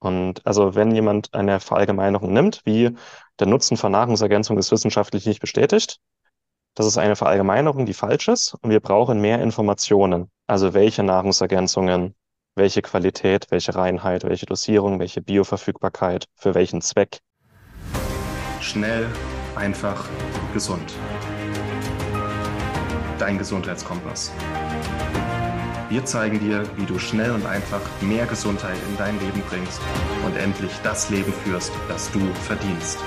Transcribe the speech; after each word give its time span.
Und 0.00 0.46
also 0.46 0.74
wenn 0.74 0.92
jemand 0.92 1.34
eine 1.34 1.60
Verallgemeinerung 1.60 2.32
nimmt, 2.32 2.62
wie 2.64 2.96
der 3.38 3.46
Nutzen 3.46 3.76
von 3.76 3.92
Nahrungsergänzung 3.92 4.58
ist 4.58 4.70
wissenschaftlich 4.70 5.26
nicht 5.26 5.40
bestätigt, 5.40 6.00
das 6.74 6.86
ist 6.86 6.98
eine 6.98 7.16
Verallgemeinerung, 7.16 7.86
die 7.86 7.94
falsch 7.94 8.28
ist 8.28 8.54
und 8.54 8.70
wir 8.70 8.80
brauchen 8.80 9.20
mehr 9.20 9.42
Informationen. 9.42 10.30
Also 10.46 10.74
welche 10.74 11.02
Nahrungsergänzungen, 11.02 12.14
welche 12.54 12.82
Qualität, 12.82 13.46
welche 13.50 13.74
Reinheit, 13.74 14.24
welche 14.24 14.46
Dosierung, 14.46 15.00
welche 15.00 15.20
Bioverfügbarkeit, 15.20 16.26
für 16.36 16.54
welchen 16.54 16.80
Zweck. 16.80 17.18
Schnell, 18.60 19.06
einfach, 19.56 20.08
gesund. 20.52 20.94
Dein 23.18 23.38
Gesundheitskompass. 23.38 24.32
Wir 25.90 26.04
zeigen 26.04 26.38
dir, 26.38 26.68
wie 26.76 26.84
du 26.84 26.98
schnell 26.98 27.30
und 27.30 27.46
einfach 27.46 27.80
mehr 28.02 28.26
Gesundheit 28.26 28.76
in 28.90 28.96
dein 28.98 29.18
Leben 29.20 29.40
bringst 29.48 29.80
und 30.26 30.36
endlich 30.36 30.70
das 30.82 31.08
Leben 31.08 31.32
führst, 31.32 31.72
das 31.88 32.12
du 32.12 32.20
verdienst. 32.34 32.98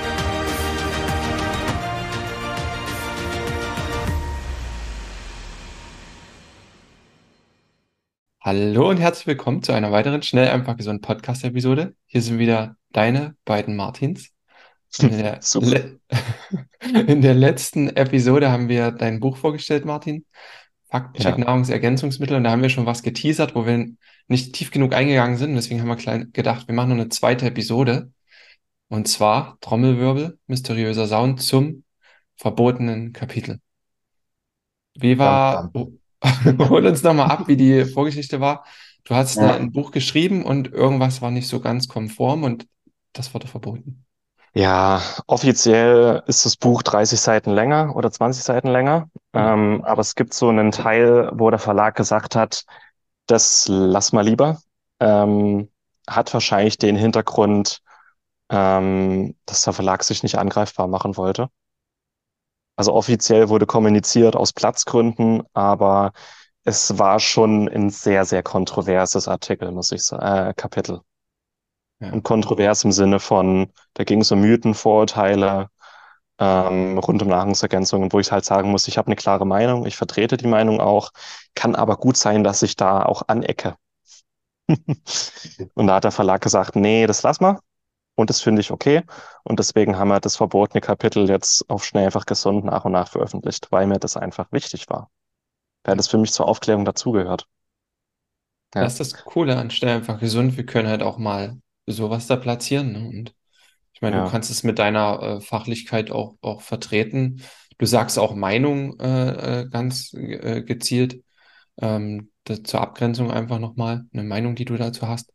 Hallo 8.40 8.90
und 8.90 8.98
herzlich 8.98 9.28
willkommen 9.28 9.62
zu 9.62 9.74
einer 9.74 9.92
weiteren 9.92 10.24
Schnell 10.24 10.48
einfach 10.48 10.76
gesund 10.76 11.04
Podcast-Episode. 11.04 11.94
Hier 12.08 12.24
sind 12.24 12.40
wieder 12.40 12.78
deine 12.94 13.36
beiden 13.46 13.76
Martins. 13.76 14.32
In 15.00 15.10
der, 15.20 15.40
in 17.08 17.22
der, 17.22 17.36
letzten 17.36 17.90
Episode 17.96 18.52
haben 18.52 18.70
wir 18.70 18.90
dein 18.90 19.20
Buch 19.20 19.38
vorgestellt, 19.38 19.86
Martin. 19.86 20.26
Faktencheck 20.92 21.38
ja. 21.38 21.46
Nahrungsergänzungsmittel. 21.46 22.36
Und 22.38 22.44
da 22.44 22.52
haben 22.52 22.62
wir 22.62 22.70
schon 22.70 22.86
was 22.86 23.02
geteasert, 23.02 23.56
wo 23.56 23.66
wir 23.66 23.88
nicht 24.28 24.54
tief 24.54 24.72
genug 24.72 24.94
eingegangen 24.94 25.38
sind. 25.38 25.56
Deswegen 25.56 25.80
haben 25.80 25.88
wir 25.88 25.96
klein 25.96 26.32
gedacht, 26.34 26.68
wir 26.68 26.76
machen 26.76 26.90
noch 26.90 26.98
eine 26.98 27.10
zweite 27.10 27.46
Episode. 27.46 28.12
Und 28.90 29.08
zwar 29.08 29.58
Trommelwirbel, 29.62 30.38
mysteriöser 30.48 31.08
Sound 31.08 31.42
zum 31.42 31.86
verbotenen 32.36 33.14
Kapitel. 33.14 33.62
Wie 34.96 35.18
war, 35.18 35.72
hol 36.60 36.86
uns 36.86 37.02
nochmal 37.02 37.32
ab, 37.32 37.48
wie 37.48 37.56
die 37.56 37.86
Vorgeschichte 37.86 38.42
war. 38.42 38.66
Du 39.06 39.16
hast 39.16 39.38
ja. 39.38 39.56
ein 39.56 39.72
Buch 39.72 39.92
geschrieben 39.92 40.44
und 40.44 40.72
irgendwas 40.72 41.22
war 41.22 41.32
nicht 41.32 41.48
so 41.48 41.62
ganz 41.62 41.88
konform 41.88 42.44
und 42.44 42.68
das 43.14 43.34
wurde 43.34 43.48
verboten. 43.48 44.06
Ja, 44.54 45.02
offiziell 45.28 46.24
ist 46.28 46.46
das 46.46 46.58
Buch 46.58 46.84
30 46.84 47.20
Seiten 47.20 47.52
länger 47.52 47.96
oder 47.96 48.12
20 48.12 48.44
Seiten 48.44 48.68
länger. 48.68 49.10
Mhm. 49.34 49.40
Ähm, 49.40 49.82
aber 49.86 50.02
es 50.02 50.16
gibt 50.16 50.34
so 50.34 50.50
einen 50.50 50.72
Teil, 50.72 51.32
wo 51.34 51.50
der 51.50 51.60
Verlag 51.60 51.96
gesagt 51.96 52.36
hat, 52.36 52.66
das 53.28 53.68
lass 53.70 54.12
mal 54.12 54.26
lieber. 54.26 54.60
Ähm, 55.00 55.70
hat 56.08 56.34
wahrscheinlich 56.34 56.78
den 56.78 56.98
Hintergrund, 56.98 57.82
ähm, 58.50 59.36
dass 59.46 59.64
der 59.64 59.74
Verlag 59.74 60.04
sich 60.04 60.24
nicht 60.24 60.38
angreifbar 60.38 60.88
machen 60.88 61.16
wollte. 61.16 61.50
Also 62.76 62.94
offiziell 62.94 63.48
wurde 63.50 63.66
kommuniziert 63.66 64.36
aus 64.36 64.54
Platzgründen, 64.54 65.44
aber 65.54 66.12
es 66.64 66.98
war 66.98 67.20
schon 67.20 67.70
ein 67.70 67.90
sehr, 67.90 68.26
sehr 68.26 68.44
kontroverses 68.44 69.28
Artikel, 69.28 69.72
muss 69.72 69.92
ich 69.92 70.04
sagen, 70.04 70.50
äh, 70.50 70.54
Kapitel. 70.56 71.02
Ja. 72.02 72.12
Und 72.12 72.24
kontrovers 72.24 72.84
im 72.84 72.92
Sinne 72.92 73.20
von, 73.20 73.72
da 73.94 74.04
ging 74.04 74.22
es 74.22 74.32
um 74.32 74.42
Mythen, 74.42 74.74
Vorurteile 74.74 75.70
ähm, 76.40 76.98
rund 76.98 77.22
um 77.22 77.28
Nahrungsergänzungen, 77.28 78.12
wo 78.12 78.20
ich 78.20 78.32
halt 78.32 78.44
sagen 78.44 78.72
muss, 78.72 78.88
ich 78.88 78.98
habe 78.98 79.08
eine 79.08 79.16
klare 79.16 79.46
Meinung, 79.46 79.86
ich 79.86 79.96
vertrete 79.96 80.38
die 80.38 80.48
Meinung 80.48 80.82
auch, 80.82 81.12
kann 81.54 81.76
aber 81.76 81.98
gut 81.98 82.18
sein, 82.18 82.44
dass 82.44 82.64
ich 82.64 82.76
da 82.76 83.04
auch 83.04 83.22
anecke. 83.28 83.76
und 85.76 85.88
da 85.88 85.96
hat 85.96 86.04
der 86.04 86.12
Verlag 86.12 86.42
gesagt, 86.42 86.76
nee, 86.76 87.06
das 87.06 87.22
lass 87.22 87.40
mal. 87.40 87.60
Und 88.16 88.30
das 88.30 88.42
finde 88.42 88.62
ich 88.62 88.72
okay. 88.72 89.04
Und 89.44 89.60
deswegen 89.60 89.98
haben 89.98 90.10
wir 90.10 90.20
das 90.20 90.36
verbotene 90.36 90.82
Kapitel 90.82 91.30
jetzt 91.30 91.70
auf 91.70 91.86
schnell 91.86 92.06
einfach 92.06 92.26
gesund 92.26 92.66
nach 92.66 92.86
und 92.86 92.92
nach 92.92 93.08
veröffentlicht, 93.08 93.72
weil 93.72 93.86
mir 93.88 94.00
das 94.00 94.18
einfach 94.18 94.52
wichtig 94.52 94.90
war. 94.90 95.12
Weil 95.84 95.98
das 95.98 96.08
für 96.08 96.18
mich 96.18 96.34
zur 96.34 96.48
Aufklärung 96.48 96.86
dazugehört. 96.86 97.48
Ja. 98.74 98.82
Das 98.82 99.00
ist 99.00 99.14
das 99.14 99.24
Coole 99.26 99.58
an 99.58 99.70
schnell 99.70 99.98
einfach 99.98 100.20
gesund. 100.20 100.58
Wir 100.58 100.66
können 100.66 100.88
halt 100.88 101.04
auch 101.04 101.18
mal 101.18 101.58
sowas 101.86 102.28
da 102.28 102.36
platzieren. 102.36 102.92
Ne? 102.94 103.08
Und 103.08 103.36
ich 103.94 104.02
meine, 104.02 104.18
ja. 104.18 104.26
du 104.26 104.32
kannst 104.32 104.50
es 104.50 104.64
mit 104.64 104.80
deiner 104.80 105.22
äh, 105.22 105.42
Fachlichkeit 105.42 106.12
auch, 106.12 106.36
auch 106.42 106.62
vertreten. 106.62 107.44
Du 107.78 107.86
sagst 107.86 108.18
auch 108.18 108.36
Meinung 108.36 109.00
äh, 109.00 109.62
äh 109.62 109.70
ganz 109.70 110.14
äh, 110.14 110.64
gezielt. 110.64 111.24
Ähm, 111.80 112.30
zur 112.64 112.82
Abgrenzung 112.82 113.32
einfach 113.32 113.60
nochmal 113.60 114.04
eine 114.14 114.24
Meinung, 114.24 114.56
die 114.56 114.66
du 114.66 114.76
dazu 114.76 115.08
hast. 115.08 115.32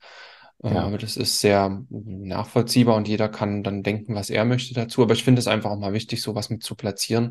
Äh, 0.63 0.75
ja. 0.75 0.83
Aber 0.83 0.99
das 0.99 1.17
ist 1.17 1.41
sehr 1.41 1.85
nachvollziehbar 1.91 2.97
und 2.97 3.09
jeder 3.09 3.29
kann 3.29 3.63
dann 3.63 3.83
denken, 3.83 4.15
was 4.15 4.31
er 4.31 4.45
möchte 4.45 4.75
dazu. 4.75 5.03
Aber 5.03 5.15
ich 5.15 5.25
finde 5.25 5.39
es 5.39 5.47
einfach 5.47 5.71
auch 5.71 5.79
mal 5.79 5.93
wichtig, 5.93 6.23
sowas 6.23 6.51
mit 6.51 6.63
zu 6.63 6.75
platzieren. 6.75 7.31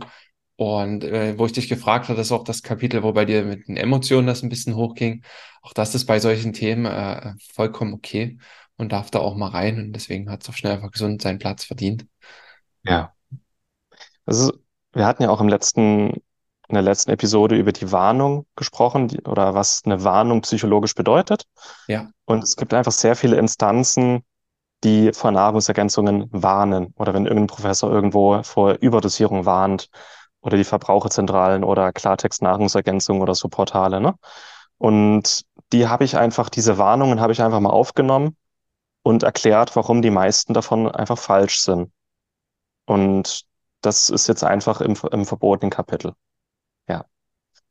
Und 0.58 1.03
äh, 1.03 1.38
wo 1.38 1.46
ich 1.46 1.52
dich 1.52 1.68
gefragt 1.68 2.08
hatte, 2.08 2.22
ist 2.22 2.32
auch 2.32 2.46
das 2.46 2.64
Kapitel, 2.64 3.03
wo 3.03 3.12
bei 3.12 3.26
dir 3.26 3.44
mit 3.44 3.68
den 3.68 3.76
Emotionen 3.76 4.28
das 4.28 4.42
ein 4.42 4.50
bisschen 4.50 4.76
hochging. 4.76 5.24
Auch 5.62 5.74
das 5.74 5.96
ist 5.96 6.06
bei 6.06 6.20
solchen 6.20 6.53
Themen 6.53 6.86
äh, 6.86 7.34
vollkommen 7.53 7.94
okay 7.94 8.38
und 8.78 8.91
darf 8.91 9.12
da 9.12 9.19
auch 9.19 9.36
mal 9.36 9.50
rein. 9.50 9.78
Und 9.80 9.94
deswegen 9.94 10.30
hat 10.30 10.44
es 10.44 10.50
auch 10.50 10.53
schnell 10.53 10.74
einfach 10.74 10.91
gesund 10.91 11.22
seinen 11.22 11.40
Platz 11.40 11.63
verdient. 11.63 12.06
Ja. 12.84 13.13
Also, 14.25 14.53
wir 14.94 15.06
hatten 15.06 15.24
ja 15.24 15.30
auch 15.30 15.41
im 15.41 15.50
letzten, 15.50 16.12
in 16.68 16.74
der 16.74 16.81
letzten 16.81 17.12
Episode 17.12 17.56
über 17.56 17.72
die 17.72 17.91
Warnung 17.91 18.46
gesprochen 18.56 19.08
die, 19.08 19.22
oder 19.22 19.53
was 19.53 19.84
eine 19.85 20.03
Warnung 20.03 20.41
psychologisch 20.41 20.96
bedeutet. 20.96 21.46
Ja. 21.88 22.09
Und 22.25 22.44
es 22.44 22.56
gibt 22.56 22.74
einfach 22.74 22.91
sehr 22.91 23.16
viele 23.16 23.38
Instanzen, 23.38 24.24
die 24.84 25.12
vor 25.14 25.31
Nahrungsergänzungen 25.31 26.28
warnen 26.31 26.94
oder 26.96 27.14
wenn 27.14 27.25
irgendein 27.25 27.47
Professor 27.47 27.91
irgendwo 27.91 28.44
vor 28.44 28.74
Überdosierung 28.81 29.46
warnt 29.46 29.90
oder 30.41 30.58
die 30.58 30.64
Verbraucherzentralen 30.64 31.64
oder 31.64 31.91
Klartext 31.91 32.41
Nahrungsergänzung 32.41 33.22
oder 33.22 33.35
so 33.35 33.47
Portale, 33.47 34.00
ne? 34.00 34.16
Und 34.78 35.46
die 35.72 35.88
habe 35.88 36.03
ich 36.03 36.18
einfach, 36.18 36.50
diese 36.50 36.78
Warnungen 36.78 37.19
habe 37.19 37.34
ich 37.34 37.41
einfach 37.41 37.59
mal 37.59 37.69
aufgenommen 37.69 38.35
und 39.06 39.22
erklärt, 39.22 39.76
warum 39.76 40.02
die 40.02 40.10
meisten 40.10 40.56
davon 40.56 40.90
einfach 40.90 41.20
falsch 41.20 41.60
sind. 41.60 41.92
Und 42.88 43.46
das 43.82 44.10
ist 44.10 44.28
jetzt 44.28 44.44
einfach 44.44 44.82
im, 44.82 44.98
im 45.12 45.26
verbotenen 45.26 45.70
Kapitel. 45.70 46.14
Ja. 46.90 47.06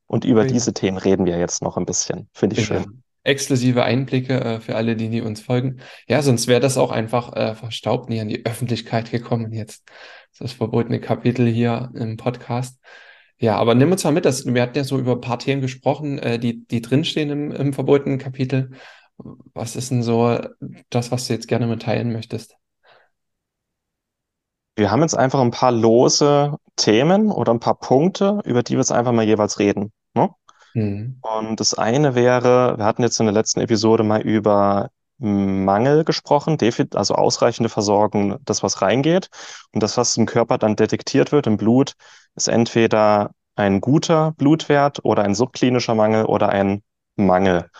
Und 0.06 0.24
über 0.24 0.42
okay. 0.42 0.52
diese 0.52 0.72
Themen 0.72 0.96
reden 0.96 1.26
wir 1.26 1.36
jetzt 1.36 1.60
noch 1.60 1.76
ein 1.76 1.86
bisschen. 1.86 2.28
Finde 2.32 2.54
ich 2.54 2.68
ja. 2.68 2.76
schön. 2.76 3.02
Exklusive 3.24 3.82
Einblicke 3.82 4.40
äh, 4.40 4.60
für 4.60 4.76
alle, 4.76 4.94
die, 4.94 5.08
die 5.08 5.22
uns 5.22 5.40
folgen. 5.40 5.80
Ja, 6.06 6.22
sonst 6.22 6.46
wäre 6.46 6.60
das 6.60 6.78
auch 6.78 6.92
einfach 6.92 7.32
äh, 7.34 7.56
verstaubt, 7.56 8.10
nie 8.10 8.20
an 8.20 8.28
die 8.28 8.46
Öffentlichkeit 8.46 9.10
gekommen. 9.10 9.52
Jetzt 9.52 9.82
das 10.38 10.52
verbotene 10.52 11.00
Kapitel 11.00 11.48
hier 11.48 11.90
im 11.94 12.16
Podcast. 12.16 12.78
Ja, 13.38 13.56
aber 13.56 13.74
nimm 13.74 13.90
uns 13.90 14.04
mal 14.04 14.12
mit, 14.12 14.24
dass, 14.24 14.46
wir 14.46 14.62
hatten 14.62 14.78
ja 14.78 14.84
so 14.84 15.00
über 15.00 15.14
ein 15.14 15.20
paar 15.20 15.40
Themen 15.40 15.62
gesprochen, 15.62 16.20
äh, 16.20 16.38
die, 16.38 16.64
die 16.64 16.80
drinstehen 16.80 17.30
im, 17.30 17.50
im 17.50 17.72
verbotenen 17.72 18.18
Kapitel. 18.18 18.70
Was 19.16 19.76
ist 19.76 19.90
denn 19.90 20.02
so 20.02 20.38
das, 20.90 21.10
was 21.10 21.26
du 21.26 21.34
jetzt 21.34 21.48
gerne 21.48 21.66
mitteilen 21.66 22.12
möchtest? 22.12 22.56
Wir 24.76 24.90
haben 24.90 25.02
jetzt 25.02 25.16
einfach 25.16 25.40
ein 25.40 25.52
paar 25.52 25.70
lose 25.70 26.56
Themen 26.76 27.30
oder 27.30 27.52
ein 27.52 27.60
paar 27.60 27.78
Punkte, 27.78 28.40
über 28.44 28.62
die 28.62 28.72
wir 28.72 28.80
jetzt 28.80 28.90
einfach 28.90 29.12
mal 29.12 29.24
jeweils 29.24 29.60
reden. 29.60 29.92
Ne? 30.14 30.30
Mhm. 30.74 31.18
Und 31.20 31.60
das 31.60 31.74
eine 31.74 32.14
wäre, 32.16 32.76
wir 32.76 32.84
hatten 32.84 33.02
jetzt 33.02 33.20
in 33.20 33.26
der 33.26 33.32
letzten 33.32 33.60
Episode 33.60 34.02
mal 34.02 34.20
über 34.20 34.90
Mangel 35.18 36.04
gesprochen, 36.04 36.58
also 36.94 37.14
ausreichende 37.14 37.68
Versorgung, 37.68 38.38
das, 38.44 38.64
was 38.64 38.82
reingeht. 38.82 39.28
Und 39.72 39.82
das, 39.82 39.96
was 39.96 40.16
im 40.16 40.26
Körper 40.26 40.58
dann 40.58 40.74
detektiert 40.74 41.30
wird 41.30 41.46
im 41.46 41.56
Blut, 41.56 41.94
ist 42.34 42.48
entweder 42.48 43.30
ein 43.54 43.80
guter 43.80 44.32
Blutwert 44.32 45.04
oder 45.04 45.22
ein 45.22 45.36
subklinischer 45.36 45.94
Mangel 45.94 46.24
oder 46.24 46.48
ein 46.48 46.82
Mangel. 47.14 47.70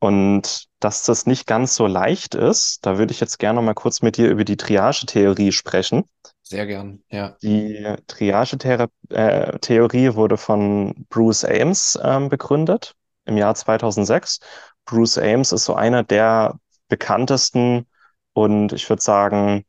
Und 0.00 0.68
dass 0.80 1.04
das 1.04 1.26
nicht 1.26 1.46
ganz 1.46 1.74
so 1.74 1.86
leicht 1.86 2.34
ist, 2.34 2.84
da 2.84 2.98
würde 2.98 3.12
ich 3.12 3.20
jetzt 3.20 3.38
gerne 3.38 3.56
noch 3.56 3.64
mal 3.64 3.74
kurz 3.74 4.02
mit 4.02 4.16
dir 4.16 4.28
über 4.28 4.44
die 4.44 4.56
Triage-Theorie 4.56 5.52
sprechen. 5.52 6.04
Sehr 6.42 6.66
gern, 6.66 7.02
ja. 7.10 7.36
Die 7.42 7.96
Triage-Theorie 8.06 10.06
äh, 10.06 10.14
wurde 10.14 10.36
von 10.36 11.06
Bruce 11.08 11.44
Ames 11.44 11.98
ähm, 12.02 12.28
begründet 12.28 12.94
im 13.26 13.36
Jahr 13.36 13.54
2006. 13.54 14.40
Bruce 14.84 15.18
Ames 15.18 15.52
ist 15.52 15.64
so 15.64 15.74
einer 15.74 16.02
der 16.02 16.58
bekanntesten 16.88 17.86
und 18.32 18.72
ich 18.72 18.88
würde 18.88 19.02
sagen 19.02 19.64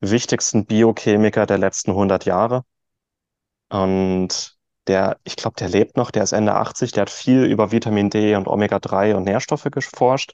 wichtigsten 0.00 0.66
Biochemiker 0.66 1.46
der 1.46 1.58
letzten 1.58 1.92
100 1.92 2.26
Jahre. 2.26 2.64
Und 3.68 4.55
der, 4.86 5.18
ich 5.24 5.36
glaube, 5.36 5.56
der 5.58 5.68
lebt 5.68 5.96
noch, 5.96 6.10
der 6.10 6.22
ist 6.22 6.32
Ende 6.32 6.54
80, 6.54 6.92
der 6.92 7.02
hat 7.02 7.10
viel 7.10 7.44
über 7.44 7.72
Vitamin 7.72 8.10
D 8.10 8.36
und 8.36 8.46
Omega-3 8.46 9.14
und 9.14 9.24
Nährstoffe 9.24 9.68
geforscht. 9.70 10.32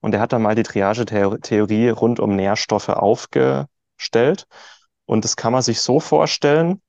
Und 0.00 0.12
der 0.12 0.20
hat 0.20 0.32
dann 0.32 0.42
mal 0.42 0.54
die 0.54 0.64
Triage-Theorie 0.64 1.90
rund 1.90 2.18
um 2.18 2.34
Nährstoffe 2.34 2.88
aufgestellt. 2.88 4.46
Und 5.04 5.24
das 5.24 5.36
kann 5.36 5.52
man 5.52 5.62
sich 5.62 5.80
so 5.80 6.00
vorstellen. 6.00 6.80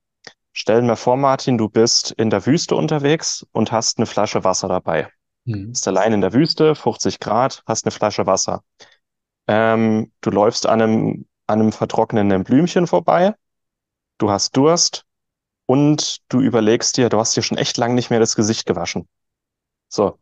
Stellen 0.52 0.86
wir 0.86 0.96
vor, 0.96 1.16
Martin, 1.16 1.58
du 1.58 1.68
bist 1.68 2.12
in 2.12 2.30
der 2.30 2.46
Wüste 2.46 2.76
unterwegs 2.76 3.46
und 3.52 3.72
hast 3.72 3.98
eine 3.98 4.06
Flasche 4.06 4.44
Wasser 4.44 4.68
dabei. 4.68 5.08
Mhm. 5.44 5.70
Bist 5.70 5.86
allein 5.88 6.12
in 6.12 6.20
der 6.20 6.32
Wüste, 6.32 6.74
50 6.74 7.20
Grad, 7.20 7.62
hast 7.66 7.84
eine 7.84 7.92
Flasche 7.92 8.26
Wasser. 8.26 8.62
ähm, 9.46 10.12
du 10.20 10.30
läufst 10.30 10.66
an 10.66 10.80
einem, 10.80 11.26
an 11.46 11.60
einem 11.60 11.72
vertrocknenden 11.72 12.44
Blümchen 12.44 12.86
vorbei, 12.86 13.34
du 14.18 14.30
hast 14.30 14.56
Durst 14.56 15.04
und 15.66 16.18
du 16.28 16.40
überlegst 16.40 16.96
dir, 16.96 17.08
du 17.08 17.18
hast 17.18 17.36
dir 17.36 17.42
schon 17.42 17.58
echt 17.58 17.76
lang 17.76 17.94
nicht 17.94 18.10
mehr 18.10 18.20
das 18.20 18.36
Gesicht 18.36 18.66
gewaschen. 18.66 19.08
So, 19.88 20.18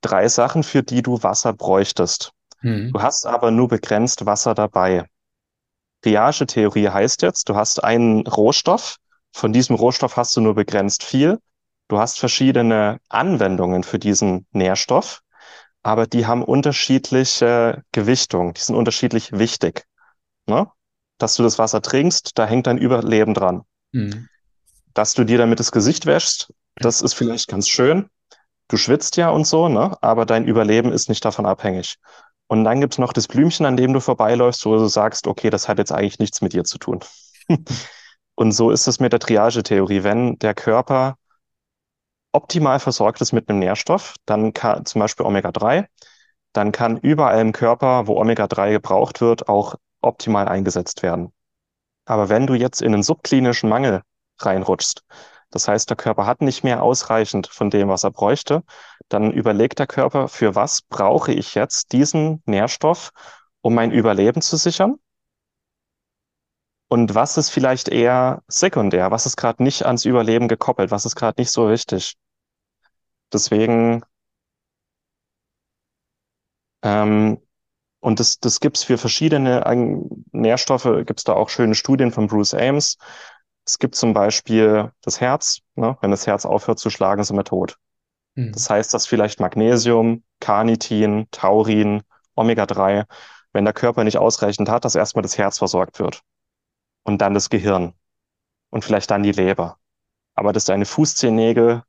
drei 0.00 0.28
Sachen, 0.28 0.62
für 0.62 0.82
die 0.82 1.02
du 1.02 1.22
Wasser 1.22 1.52
bräuchtest. 1.52 2.32
Mhm. 2.60 2.92
Du 2.92 3.02
hast 3.02 3.26
aber 3.26 3.50
nur 3.50 3.68
begrenzt 3.68 4.26
Wasser 4.26 4.54
dabei. 4.54 5.08
Triage-Theorie 6.02 6.88
heißt 6.88 7.22
jetzt, 7.22 7.48
du 7.48 7.56
hast 7.56 7.82
einen 7.82 8.26
Rohstoff, 8.26 8.98
von 9.32 9.52
diesem 9.52 9.74
Rohstoff 9.74 10.16
hast 10.16 10.36
du 10.36 10.40
nur 10.40 10.54
begrenzt 10.54 11.02
viel. 11.02 11.40
Du 11.88 11.98
hast 11.98 12.18
verschiedene 12.18 13.00
Anwendungen 13.08 13.82
für 13.82 13.98
diesen 13.98 14.46
Nährstoff, 14.52 15.22
aber 15.82 16.06
die 16.06 16.26
haben 16.26 16.44
unterschiedliche 16.44 17.82
Gewichtung, 17.92 18.54
die 18.54 18.60
sind 18.60 18.76
unterschiedlich 18.76 19.32
wichtig. 19.32 19.84
Ne? 20.46 20.70
Dass 21.18 21.34
du 21.34 21.42
das 21.42 21.58
Wasser 21.58 21.82
trinkst, 21.82 22.38
da 22.38 22.46
hängt 22.46 22.68
dein 22.68 22.78
Überleben 22.78 23.34
dran. 23.34 23.62
Mhm. 23.92 24.28
Dass 24.94 25.14
du 25.14 25.24
dir 25.24 25.38
damit 25.38 25.60
das 25.60 25.72
Gesicht 25.72 26.06
wäschst, 26.06 26.52
das 26.76 27.02
ist 27.02 27.14
vielleicht 27.14 27.48
ganz 27.48 27.68
schön. 27.68 28.08
Du 28.68 28.76
schwitzt 28.76 29.16
ja 29.16 29.28
und 29.30 29.46
so, 29.46 29.68
ne? 29.68 29.96
aber 30.00 30.24
dein 30.24 30.46
Überleben 30.46 30.92
ist 30.92 31.08
nicht 31.08 31.24
davon 31.24 31.46
abhängig. 31.46 31.98
Und 32.46 32.64
dann 32.64 32.80
gibt's 32.80 32.98
noch 32.98 33.12
das 33.12 33.28
Blümchen, 33.28 33.66
an 33.66 33.76
dem 33.76 33.92
du 33.92 34.00
vorbeiläufst, 34.00 34.64
wo 34.66 34.76
du 34.76 34.86
sagst, 34.86 35.26
okay, 35.26 35.50
das 35.50 35.68
hat 35.68 35.78
jetzt 35.78 35.92
eigentlich 35.92 36.18
nichts 36.18 36.40
mit 36.40 36.52
dir 36.52 36.64
zu 36.64 36.78
tun. 36.78 37.00
und 38.34 38.52
so 38.52 38.70
ist 38.70 38.86
es 38.86 39.00
mit 39.00 39.12
der 39.12 39.20
Triage-Theorie. 39.20 40.02
Wenn 40.04 40.38
der 40.38 40.54
Körper 40.54 41.16
optimal 42.32 42.80
versorgt 42.80 43.20
ist 43.20 43.32
mit 43.32 43.48
einem 43.48 43.60
Nährstoff, 43.60 44.16
dann 44.26 44.52
kann 44.52 44.84
zum 44.84 45.00
Beispiel 45.00 45.26
Omega-3, 45.26 45.86
dann 46.52 46.72
kann 46.72 46.98
überall 46.98 47.40
im 47.40 47.52
Körper, 47.52 48.06
wo 48.06 48.20
Omega-3 48.20 48.72
gebraucht 48.72 49.20
wird, 49.20 49.48
auch 49.48 49.76
optimal 50.00 50.48
eingesetzt 50.48 51.02
werden. 51.02 51.32
Aber 52.06 52.28
wenn 52.28 52.46
du 52.46 52.54
jetzt 52.54 52.82
in 52.82 52.92
einen 52.92 53.02
subklinischen 53.02 53.68
Mangel 53.68 54.02
reinrutschst, 54.38 55.04
das 55.50 55.68
heißt, 55.68 55.88
der 55.88 55.96
Körper 55.96 56.26
hat 56.26 56.40
nicht 56.42 56.64
mehr 56.64 56.82
ausreichend 56.82 57.46
von 57.46 57.70
dem, 57.70 57.88
was 57.88 58.02
er 58.04 58.10
bräuchte, 58.10 58.62
dann 59.08 59.30
überlegt 59.32 59.78
der 59.78 59.86
Körper, 59.86 60.28
für 60.28 60.54
was 60.56 60.82
brauche 60.82 61.32
ich 61.32 61.54
jetzt 61.54 61.92
diesen 61.92 62.42
Nährstoff, 62.46 63.10
um 63.60 63.74
mein 63.74 63.92
Überleben 63.92 64.42
zu 64.42 64.56
sichern? 64.56 64.96
Und 66.88 67.14
was 67.14 67.36
ist 67.36 67.50
vielleicht 67.50 67.88
eher 67.88 68.42
sekundär? 68.48 69.10
Was 69.10 69.26
ist 69.26 69.36
gerade 69.36 69.62
nicht 69.62 69.84
ans 69.84 70.04
Überleben 70.04 70.48
gekoppelt? 70.48 70.90
Was 70.90 71.04
ist 71.04 71.16
gerade 71.16 71.40
nicht 71.40 71.50
so 71.50 71.68
wichtig? 71.68 72.16
Deswegen, 73.32 74.02
ähm, 76.82 77.38
und 78.00 78.20
das, 78.20 78.38
das 78.38 78.60
gibt 78.60 78.76
es 78.78 78.84
für 78.84 78.98
verschiedene 78.98 79.64
Nährstoffe, 80.32 80.88
gibt 81.06 81.20
es 81.20 81.24
da 81.24 81.32
auch 81.34 81.48
schöne 81.48 81.74
Studien 81.74 82.12
von 82.12 82.26
Bruce 82.28 82.54
Ames. 82.54 82.98
Es 83.66 83.78
gibt 83.78 83.94
zum 83.94 84.12
Beispiel 84.12 84.92
das 85.02 85.20
Herz. 85.20 85.60
Ne? 85.74 85.96
Wenn 86.00 86.10
das 86.10 86.26
Herz 86.26 86.44
aufhört 86.44 86.78
zu 86.78 86.90
schlagen, 86.90 87.24
sind 87.24 87.36
wir 87.36 87.44
tot. 87.44 87.76
Mhm. 88.34 88.52
Das 88.52 88.68
heißt, 88.68 88.92
dass 88.92 89.06
vielleicht 89.06 89.40
Magnesium, 89.40 90.22
Carnitin, 90.40 91.28
Taurin, 91.30 92.02
Omega-3, 92.34 93.04
wenn 93.52 93.64
der 93.64 93.74
Körper 93.74 94.04
nicht 94.04 94.18
ausreichend 94.18 94.68
hat, 94.68 94.84
dass 94.84 94.94
erstmal 94.94 95.22
das 95.22 95.38
Herz 95.38 95.58
versorgt 95.58 95.98
wird. 95.98 96.22
Und 97.04 97.18
dann 97.18 97.34
das 97.34 97.50
Gehirn. 97.50 97.94
Und 98.70 98.84
vielleicht 98.84 99.10
dann 99.10 99.22
die 99.22 99.32
Leber. 99.32 99.78
Aber 100.34 100.52
dass 100.52 100.64
deine 100.64 100.84
Fußzehennägel 100.84 101.82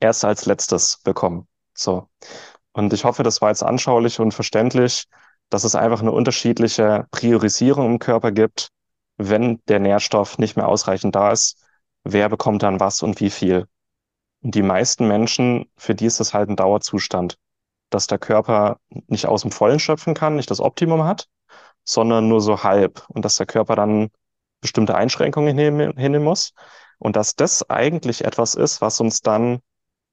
erst 0.00 0.24
als 0.24 0.46
letztes 0.46 0.98
bekommen. 1.04 1.46
So. 1.72 2.08
Und 2.72 2.92
ich 2.92 3.04
hoffe, 3.04 3.22
das 3.22 3.40
war 3.40 3.50
jetzt 3.50 3.62
anschaulich 3.62 4.18
und 4.18 4.32
verständlich, 4.32 5.06
dass 5.48 5.62
es 5.64 5.76
einfach 5.76 6.00
eine 6.00 6.10
unterschiedliche 6.10 7.06
Priorisierung 7.12 7.86
im 7.86 7.98
Körper 8.00 8.32
gibt, 8.32 8.70
wenn 9.16 9.60
der 9.68 9.80
Nährstoff 9.80 10.38
nicht 10.38 10.56
mehr 10.56 10.68
ausreichend 10.68 11.14
da 11.14 11.30
ist, 11.30 11.62
wer 12.04 12.28
bekommt 12.28 12.62
dann 12.62 12.80
was 12.80 13.02
und 13.02 13.20
wie 13.20 13.30
viel. 13.30 13.66
Und 14.42 14.54
die 14.54 14.62
meisten 14.62 15.08
Menschen, 15.08 15.70
für 15.76 15.94
die 15.94 16.06
ist 16.06 16.20
das 16.20 16.34
halt 16.34 16.50
ein 16.50 16.56
Dauerzustand, 16.56 17.38
dass 17.90 18.06
der 18.06 18.18
Körper 18.18 18.78
nicht 19.06 19.26
aus 19.26 19.42
dem 19.42 19.50
Vollen 19.50 19.78
schöpfen 19.78 20.14
kann, 20.14 20.36
nicht 20.36 20.50
das 20.50 20.60
Optimum 20.60 21.04
hat, 21.04 21.28
sondern 21.84 22.28
nur 22.28 22.40
so 22.40 22.62
halb 22.62 23.04
und 23.08 23.24
dass 23.24 23.36
der 23.36 23.46
Körper 23.46 23.76
dann 23.76 24.10
bestimmte 24.60 24.94
Einschränkungen 24.94 25.56
hinnehmen 25.56 26.24
muss 26.24 26.52
und 26.98 27.16
dass 27.16 27.36
das 27.36 27.68
eigentlich 27.68 28.24
etwas 28.24 28.54
ist, 28.54 28.80
was 28.80 29.00
uns 29.00 29.20
dann 29.20 29.60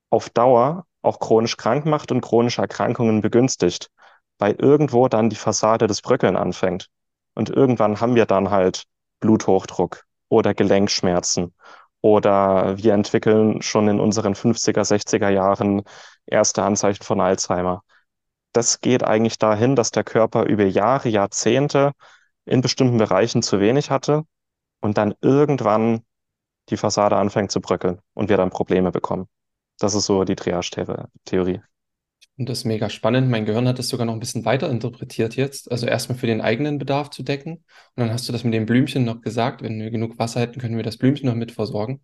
auf 0.09 0.29
Dauer 0.29 0.85
auch 1.01 1.19
chronisch 1.19 1.57
krank 1.57 1.85
macht 1.85 2.11
und 2.11 2.21
chronische 2.21 2.61
Erkrankungen 2.61 3.21
begünstigt, 3.21 3.89
weil 4.37 4.53
irgendwo 4.53 5.07
dann 5.07 5.29
die 5.29 5.35
Fassade 5.35 5.87
des 5.87 6.01
Bröckeln 6.01 6.35
anfängt. 6.35 6.89
Und 7.33 7.49
irgendwann 7.49 8.01
haben 8.01 8.15
wir 8.15 8.25
dann 8.25 8.49
halt 8.49 8.85
Bluthochdruck 9.19 10.03
oder 10.29 10.53
Gelenkschmerzen 10.53 11.53
oder 12.01 12.77
wir 12.77 12.93
entwickeln 12.93 13.61
schon 13.61 13.87
in 13.87 13.99
unseren 13.99 14.35
50er, 14.35 14.83
60er 14.83 15.29
Jahren 15.29 15.83
erste 16.25 16.63
Anzeichen 16.63 17.03
von 17.03 17.21
Alzheimer. 17.21 17.83
Das 18.53 18.81
geht 18.81 19.03
eigentlich 19.03 19.37
dahin, 19.37 19.75
dass 19.75 19.91
der 19.91 20.03
Körper 20.03 20.43
über 20.45 20.65
Jahre, 20.65 21.09
Jahrzehnte 21.09 21.93
in 22.45 22.61
bestimmten 22.61 22.97
Bereichen 22.97 23.43
zu 23.43 23.59
wenig 23.59 23.91
hatte 23.91 24.23
und 24.81 24.97
dann 24.97 25.13
irgendwann 25.21 26.03
die 26.69 26.77
Fassade 26.77 27.17
anfängt 27.17 27.51
zu 27.51 27.61
bröckeln 27.61 28.01
und 28.13 28.29
wir 28.29 28.37
dann 28.37 28.49
Probleme 28.49 28.91
bekommen. 28.91 29.27
Das 29.79 29.93
ist 29.95 30.05
so 30.05 30.23
die 30.23 30.35
Triage-Theorie. 30.35 31.61
Und 32.37 32.49
das 32.49 32.59
ist 32.59 32.65
mega 32.65 32.89
spannend. 32.89 33.29
Mein 33.29 33.45
Gehirn 33.45 33.67
hat 33.67 33.77
das 33.77 33.89
sogar 33.89 34.05
noch 34.05 34.13
ein 34.13 34.19
bisschen 34.19 34.45
weiter 34.45 34.69
interpretiert 34.69 35.35
jetzt. 35.35 35.69
Also 35.71 35.85
erstmal 35.85 36.17
für 36.17 36.27
den 36.27 36.41
eigenen 36.41 36.79
Bedarf 36.79 37.09
zu 37.09 37.23
decken. 37.23 37.53
Und 37.53 37.63
dann 37.97 38.11
hast 38.11 38.27
du 38.27 38.31
das 38.31 38.43
mit 38.43 38.53
dem 38.53 38.65
Blümchen 38.65 39.03
noch 39.03 39.21
gesagt. 39.21 39.61
Wenn 39.61 39.79
wir 39.79 39.91
genug 39.91 40.17
Wasser 40.17 40.39
hätten, 40.39 40.59
können 40.59 40.77
wir 40.77 40.83
das 40.83 40.97
Blümchen 40.97 41.27
noch 41.27 41.35
mit 41.35 41.51
versorgen. 41.51 42.01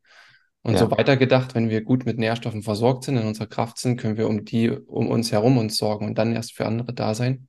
Und 0.64 0.74
ja. 0.74 0.80
so 0.80 0.92
weiter 0.92 1.16
gedacht, 1.16 1.56
wenn 1.56 1.70
wir 1.70 1.82
gut 1.82 2.06
mit 2.06 2.18
Nährstoffen 2.18 2.62
versorgt 2.62 3.06
sind, 3.06 3.18
in 3.18 3.26
unserer 3.26 3.48
Kraft 3.48 3.78
sind, 3.78 3.98
können 3.98 4.18
wir 4.18 4.28
um 4.28 4.44
die 4.44 4.70
um 4.70 5.08
uns 5.08 5.32
herum 5.32 5.58
uns 5.58 5.78
sorgen 5.78 6.06
und 6.06 6.18
dann 6.18 6.36
erst 6.36 6.54
für 6.54 6.66
andere 6.66 6.94
da 6.94 7.16
sein. 7.16 7.48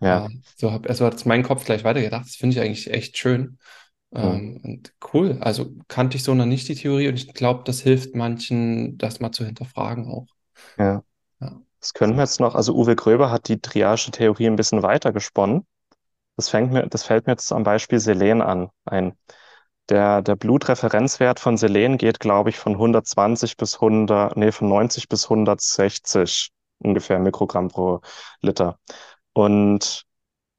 Ja. 0.00 0.26
Äh, 0.26 0.30
so 0.56 0.72
habe 0.72 0.88
also 0.88 1.04
hat 1.04 1.24
mein 1.26 1.42
Kopf 1.42 1.64
gleich 1.64 1.84
weitergedacht. 1.84 2.26
Das 2.26 2.36
finde 2.36 2.56
ich 2.56 2.62
eigentlich 2.62 2.90
echt 2.90 3.18
schön. 3.18 3.58
Ähm, 4.14 4.60
und 4.62 4.92
cool. 5.12 5.38
Also 5.40 5.72
kannte 5.88 6.16
ich 6.16 6.22
so 6.22 6.34
noch 6.34 6.46
nicht 6.46 6.68
die 6.68 6.74
Theorie 6.74 7.08
und 7.08 7.16
ich 7.16 7.34
glaube, 7.34 7.62
das 7.64 7.80
hilft 7.80 8.14
manchen, 8.14 8.96
das 8.98 9.20
mal 9.20 9.32
zu 9.32 9.44
hinterfragen 9.44 10.06
auch. 10.06 10.26
Ja. 10.78 11.02
Das 11.80 11.92
können 11.94 12.14
wir 12.14 12.22
jetzt 12.22 12.40
noch, 12.40 12.54
also 12.54 12.74
Uwe 12.74 12.96
Gröber 12.96 13.30
hat 13.30 13.48
die 13.48 13.60
Triage-Theorie 13.60 14.46
ein 14.46 14.56
bisschen 14.56 14.82
weiter 14.82 15.12
gesponnen. 15.12 15.66
Das, 16.36 16.48
fängt 16.48 16.72
mir, 16.72 16.86
das 16.88 17.04
fällt 17.04 17.26
mir 17.26 17.32
jetzt 17.34 17.52
am 17.52 17.62
Beispiel 17.64 18.00
Selen 18.00 18.42
an 18.42 18.70
ein. 18.84 19.16
Der, 19.88 20.22
der 20.22 20.36
Blutreferenzwert 20.36 21.40
von 21.40 21.56
Selen 21.56 21.98
geht, 21.98 22.20
glaube 22.20 22.50
ich, 22.50 22.58
von 22.58 22.72
120 22.72 23.56
bis 23.56 23.76
100, 23.76 24.36
nee, 24.36 24.52
von 24.52 24.68
90 24.68 25.08
bis 25.08 25.24
160 25.26 26.50
ungefähr 26.78 27.18
Mikrogramm 27.18 27.68
pro 27.68 28.00
Liter. 28.40 28.78
Und 29.32 30.04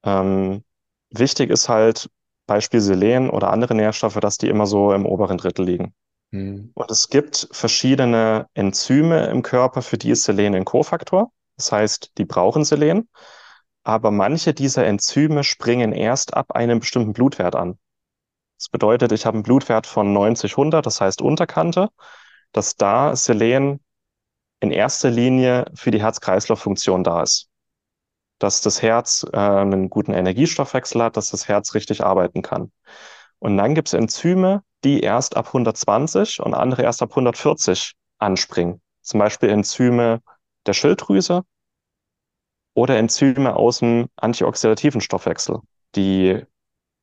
ähm, 0.04 0.64
wichtig 1.12 1.50
ist 1.50 1.70
halt, 1.70 2.10
Beispiel 2.48 2.82
Selen 2.82 3.30
oder 3.30 3.52
andere 3.52 3.76
Nährstoffe, 3.76 4.20
dass 4.22 4.38
die 4.38 4.48
immer 4.50 4.66
so 4.68 4.94
im 4.94 5.06
oberen 5.06 5.38
Drittel 5.38 5.66
liegen. 5.66 5.94
Hm. 6.32 6.72
Und 6.74 6.92
es 6.92 7.10
gibt 7.10 7.48
verschiedene 7.52 8.48
Enzyme 8.54 9.28
im 9.28 9.42
Körper, 9.44 9.82
für 9.82 9.98
die 9.98 10.12
ist 10.12 10.24
Selen 10.24 10.56
ein 10.56 10.66
Kofaktor. 10.66 11.32
Das 11.56 11.72
heißt, 11.72 12.12
die 12.18 12.26
brauchen 12.26 12.66
Selen. 12.66 13.10
Aber 13.84 14.12
manche 14.12 14.54
dieser 14.54 14.86
Enzyme 14.86 15.44
springen 15.44 15.94
erst 15.94 16.34
ab 16.36 16.52
einem 16.54 16.80
bestimmten 16.80 17.14
Blutwert 17.14 17.56
an. 17.56 17.80
Das 18.58 18.70
bedeutet, 18.70 19.12
ich 19.12 19.26
habe 19.26 19.36
einen 19.36 19.44
Blutwert 19.44 19.88
von 19.88 20.14
90, 20.14 20.54
100, 20.54 20.86
das 20.86 21.00
heißt 21.00 21.22
Unterkante, 21.22 21.90
dass 22.52 22.76
da 22.76 23.16
Selen 23.16 23.80
in 24.60 24.72
erster 24.72 25.10
Linie 25.10 25.66
für 25.76 25.92
die 25.92 26.02
Herz-Kreislauf-Funktion 26.02 27.04
da 27.04 27.24
ist 27.24 27.50
dass 28.40 28.62
das 28.62 28.82
Herz 28.82 29.26
äh, 29.32 29.38
einen 29.38 29.90
guten 29.90 30.14
Energiestoffwechsel 30.14 31.02
hat, 31.04 31.18
dass 31.18 31.30
das 31.30 31.48
Herz 31.48 31.74
richtig 31.74 32.04
arbeiten 32.04 32.42
kann. 32.42 32.72
Und 33.40 33.58
dann 33.58 33.76
gibt 33.76 33.88
es 33.90 33.94
Enzyme, 33.94 34.64
die 34.88 35.02
erst 35.02 35.36
ab 35.36 35.48
120 35.48 36.40
und 36.40 36.54
andere 36.54 36.84
erst 36.84 37.02
ab 37.02 37.10
140 37.10 37.96
anspringen. 38.20 38.80
Zum 39.02 39.20
Beispiel 39.20 39.50
Enzyme 39.50 40.22
der 40.66 40.72
Schilddrüse 40.74 41.44
oder 42.74 42.98
Enzyme 42.98 43.58
aus 43.58 43.80
dem 43.80 44.08
antioxidativen 44.16 45.02
Stoffwechsel. 45.02 45.60
Die, 45.96 46.42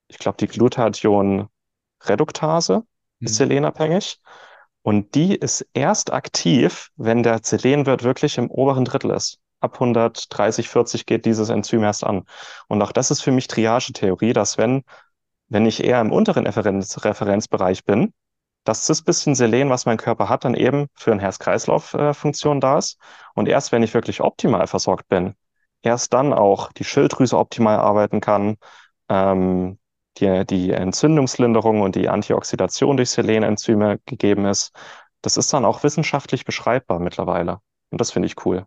ich 0.09 0.17
glaube, 0.19 0.39
die 0.39 0.47
Glutathion-Reduktase 0.47 2.79
mhm. 2.79 3.27
ist 3.27 3.37
selenabhängig. 3.37 4.19
Und 4.81 5.15
die 5.15 5.35
ist 5.35 5.67
erst 5.75 6.11
aktiv, 6.13 6.91
wenn 6.97 7.23
der 7.23 7.41
Selenwert 7.43 8.03
wirklich 8.03 8.39
im 8.39 8.51
oberen 8.51 8.85
Drittel 8.85 9.11
ist 9.11 9.41
ab 9.65 9.75
130, 9.75 10.69
40 10.69 11.07
geht 11.07 11.25
dieses 11.25 11.49
Enzym 11.49 11.83
erst 11.83 12.05
an. 12.05 12.25
Und 12.69 12.83
auch 12.83 12.93
das 12.93 13.11
ist 13.11 13.23
für 13.23 13.33
mich 13.33 13.49
Triage-Theorie, 13.49 14.35
dass 14.35 14.59
wenn, 14.59 14.85
wenn 15.55 15.67
ich 15.67 15.85
eher 15.85 16.01
im 16.01 16.13
unteren 16.13 16.47
Referenz, 16.47 17.05
Referenzbereich 17.05 17.85
bin, 17.85 18.13
dass 18.65 18.87
das 18.87 19.03
bisschen 19.03 19.35
Selen, 19.37 19.71
was 19.71 19.87
mein 19.87 19.99
Körper 19.99 20.29
hat, 20.29 20.45
dann 20.45 20.55
eben 20.55 20.89
für 20.95 21.13
eine 21.13 21.23
Herz-Kreislauf-Funktion 21.23 22.61
da 22.61 22.79
ist. 22.79 22.99
Und 23.35 23.49
erst 23.49 23.71
wenn 23.71 23.83
ich 23.85 23.95
wirklich 23.95 24.21
optimal 24.21 24.67
versorgt 24.67 25.09
bin, 25.09 25.35
erst 25.83 26.13
dann 26.13 26.33
auch 26.33 26.73
die 26.73 26.85
Schilddrüse 26.85 27.39
optimal 27.39 27.79
arbeiten 27.79 28.21
kann, 28.21 28.57
ähm, 29.09 29.79
die, 30.19 30.45
die 30.45 30.73
Entzündungslinderung 30.73 31.83
und 31.83 31.95
die 31.95 32.09
Antioxidation 32.09 32.97
durch 32.97 33.11
Selenenzyme 33.11 34.01
gegeben 34.07 34.47
ist. 34.47 34.73
Das 35.23 35.37
ist 35.37 35.53
dann 35.53 35.65
auch 35.65 35.85
wissenschaftlich 35.85 36.45
beschreibbar 36.45 36.99
mittlerweile. 36.99 37.61
Und 37.91 38.01
das 38.01 38.11
finde 38.11 38.27
ich 38.27 38.45
cool. 38.45 38.67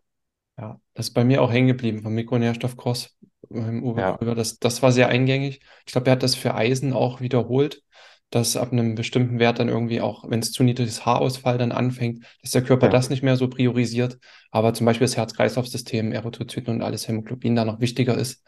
Ja, 0.58 0.79
das 0.94 1.08
ist 1.08 1.13
bei 1.13 1.25
mir 1.25 1.41
auch 1.41 1.51
hängen 1.51 1.67
geblieben 1.67 2.01
vom 2.01 2.13
Mikronährstoffkurs 2.13 3.16
beim 3.50 3.84
Uwe 3.84 4.01
ja. 4.01 4.18
Krüger. 4.18 4.36
Das, 4.36 4.60
das 4.60 4.82
war 4.82 4.92
sehr 4.92 5.10
eingängig. 5.10 5.62
Ich 5.86 5.92
glaube, 5.92 6.08
er 6.08 6.13
hat 6.13 6.24
das 6.24 6.36
für 6.36 6.56
Eisen 6.56 6.94
auch 6.94 7.22
wiederholt, 7.22 7.82
dass 8.30 8.58
ab 8.58 8.72
einem 8.72 8.96
bestimmten 8.96 9.39
Wert 9.39 9.60
dann 9.60 9.70
irgendwie 9.70 10.01
auch, 10.01 10.30
wenn 10.30 10.39
es 10.39 10.51
zu 10.51 10.63
niedriges 10.63 11.06
Haarausfall 11.06 11.58
dann 11.58 11.72
anfängt, 11.72 12.25
dass 12.42 12.51
der 12.51 12.63
Körper 12.63 12.88
ja. 12.88 12.92
das 12.92 13.10
nicht 13.10 13.24
mehr 13.24 13.38
so 13.38 13.48
priorisiert. 13.48 14.18
Aber 14.51 14.74
zum 14.74 14.86
Beispiel 14.86 15.06
das 15.06 15.16
Herz-Kreislauf-System, 15.16 16.12
Erythrozyten 16.12 16.75
und 16.75 16.82
alles 16.82 17.08
Hämoglobin 17.08 17.56
da 17.56 17.63
noch 17.63 17.80
wichtiger 17.80 18.18
ist. 18.18 18.44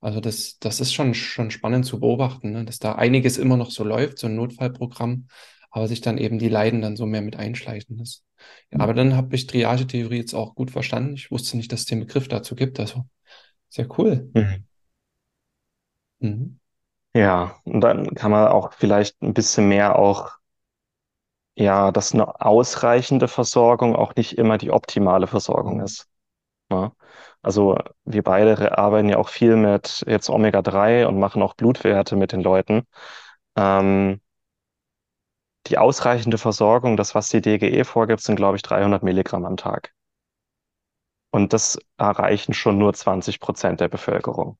Also 0.00 0.20
das, 0.20 0.58
das 0.58 0.80
ist 0.80 0.94
schon, 0.94 1.14
schon 1.14 1.50
spannend 1.50 1.84
zu 1.84 2.00
beobachten, 2.00 2.52
ne? 2.52 2.64
dass 2.64 2.78
da 2.78 2.94
einiges 2.94 3.36
immer 3.38 3.56
noch 3.56 3.70
so 3.70 3.84
läuft, 3.84 4.18
so 4.18 4.26
ein 4.26 4.34
Notfallprogramm, 4.34 5.28
aber 5.70 5.88
sich 5.88 6.00
dann 6.00 6.18
eben 6.18 6.38
die 6.38 6.48
Leiden 6.48 6.80
dann 6.80 6.96
so 6.96 7.06
mehr 7.06 7.20
mit 7.20 7.36
einschleichen. 7.36 7.98
Das, 7.98 8.24
ja, 8.70 8.78
mhm. 8.78 8.80
aber 8.80 8.94
dann 8.94 9.14
habe 9.14 9.34
ich 9.36 9.46
Triage-Theorie 9.46 10.16
jetzt 10.16 10.34
auch 10.34 10.54
gut 10.54 10.70
verstanden. 10.70 11.14
Ich 11.14 11.30
wusste 11.30 11.56
nicht, 11.56 11.70
dass 11.70 11.80
es 11.80 11.86
den 11.86 12.00
Begriff 12.00 12.28
dazu 12.28 12.54
gibt. 12.54 12.80
Also 12.80 13.04
sehr 13.70 13.86
cool. 13.98 14.30
Mhm. 14.34 14.64
Mhm. 16.18 16.60
Ja, 17.14 17.56
und 17.64 17.80
dann 17.80 18.14
kann 18.14 18.30
man 18.30 18.48
auch 18.48 18.72
vielleicht 18.72 19.20
ein 19.22 19.34
bisschen 19.34 19.68
mehr 19.68 19.98
auch, 19.98 20.32
ja, 21.56 21.90
dass 21.92 22.14
eine 22.14 22.40
ausreichende 22.40 23.28
Versorgung 23.28 23.96
auch 23.96 24.14
nicht 24.14 24.38
immer 24.38 24.58
die 24.58 24.70
optimale 24.70 25.26
Versorgung 25.26 25.78
mhm. 25.78 25.84
ist. 25.84 26.08
Ja. 26.70 26.92
Also 27.42 27.78
wir 28.04 28.22
beide 28.22 28.78
arbeiten 28.78 29.08
ja 29.08 29.18
auch 29.18 29.28
viel 29.28 29.56
mit 29.56 30.04
jetzt 30.06 30.30
Omega-3 30.30 31.06
und 31.06 31.18
machen 31.18 31.42
auch 31.42 31.54
Blutwerte 31.54 32.16
mit 32.16 32.32
den 32.32 32.42
Leuten. 32.42 32.86
Ähm, 33.56 34.20
die 35.68 35.78
ausreichende 35.78 36.36
Versorgung, 36.36 36.96
das, 36.98 37.14
was 37.14 37.28
die 37.28 37.40
DGE 37.40 37.84
vorgibt, 37.84 38.20
sind, 38.22 38.36
glaube 38.36 38.56
ich, 38.56 38.62
300 38.62 39.02
Milligramm 39.02 39.44
am 39.46 39.56
Tag. 39.56 39.92
Und 41.30 41.52
das 41.52 41.78
erreichen 41.96 42.54
schon 42.54 42.78
nur 42.78 42.92
20 42.92 43.40
Prozent 43.40 43.80
der 43.80 43.88
Bevölkerung. 43.88 44.58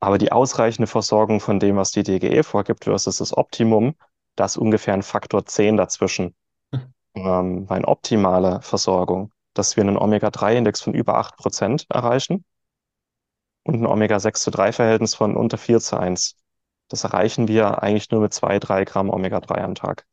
Aber 0.00 0.16
die 0.16 0.32
ausreichende 0.32 0.86
Versorgung 0.86 1.40
von 1.40 1.58
dem, 1.58 1.76
was 1.76 1.90
die 1.90 2.02
DGE 2.02 2.42
vorgibt, 2.42 2.84
versus 2.84 3.18
das 3.18 3.36
Optimum, 3.36 3.96
da 4.36 4.46
ist 4.46 4.56
ungefähr 4.56 4.94
ein 4.94 5.02
Faktor 5.02 5.44
10 5.44 5.76
dazwischen. 5.76 6.34
Hm. 6.72 6.94
Ähm, 7.14 7.66
eine 7.68 7.88
optimale 7.88 8.62
Versorgung 8.62 9.32
dass 9.54 9.76
wir 9.76 9.82
einen 9.82 9.96
Omega-3-Index 9.96 10.80
von 10.80 10.94
über 10.94 11.18
8% 11.18 11.86
erreichen 11.90 12.44
und 13.64 13.74
ein 13.74 13.86
Omega-6 13.86 14.34
zu 14.34 14.50
3-Verhältnis 14.50 15.14
von 15.14 15.36
unter 15.36 15.58
4 15.58 15.80
zu 15.80 15.98
1. 15.98 16.36
Das 16.88 17.04
erreichen 17.04 17.48
wir 17.48 17.82
eigentlich 17.82 18.10
nur 18.10 18.20
mit 18.20 18.34
2, 18.34 18.58
3 18.58 18.84
Gramm 18.84 19.10
Omega-3 19.10 19.60
am 19.60 19.74
Tag. 19.74 20.06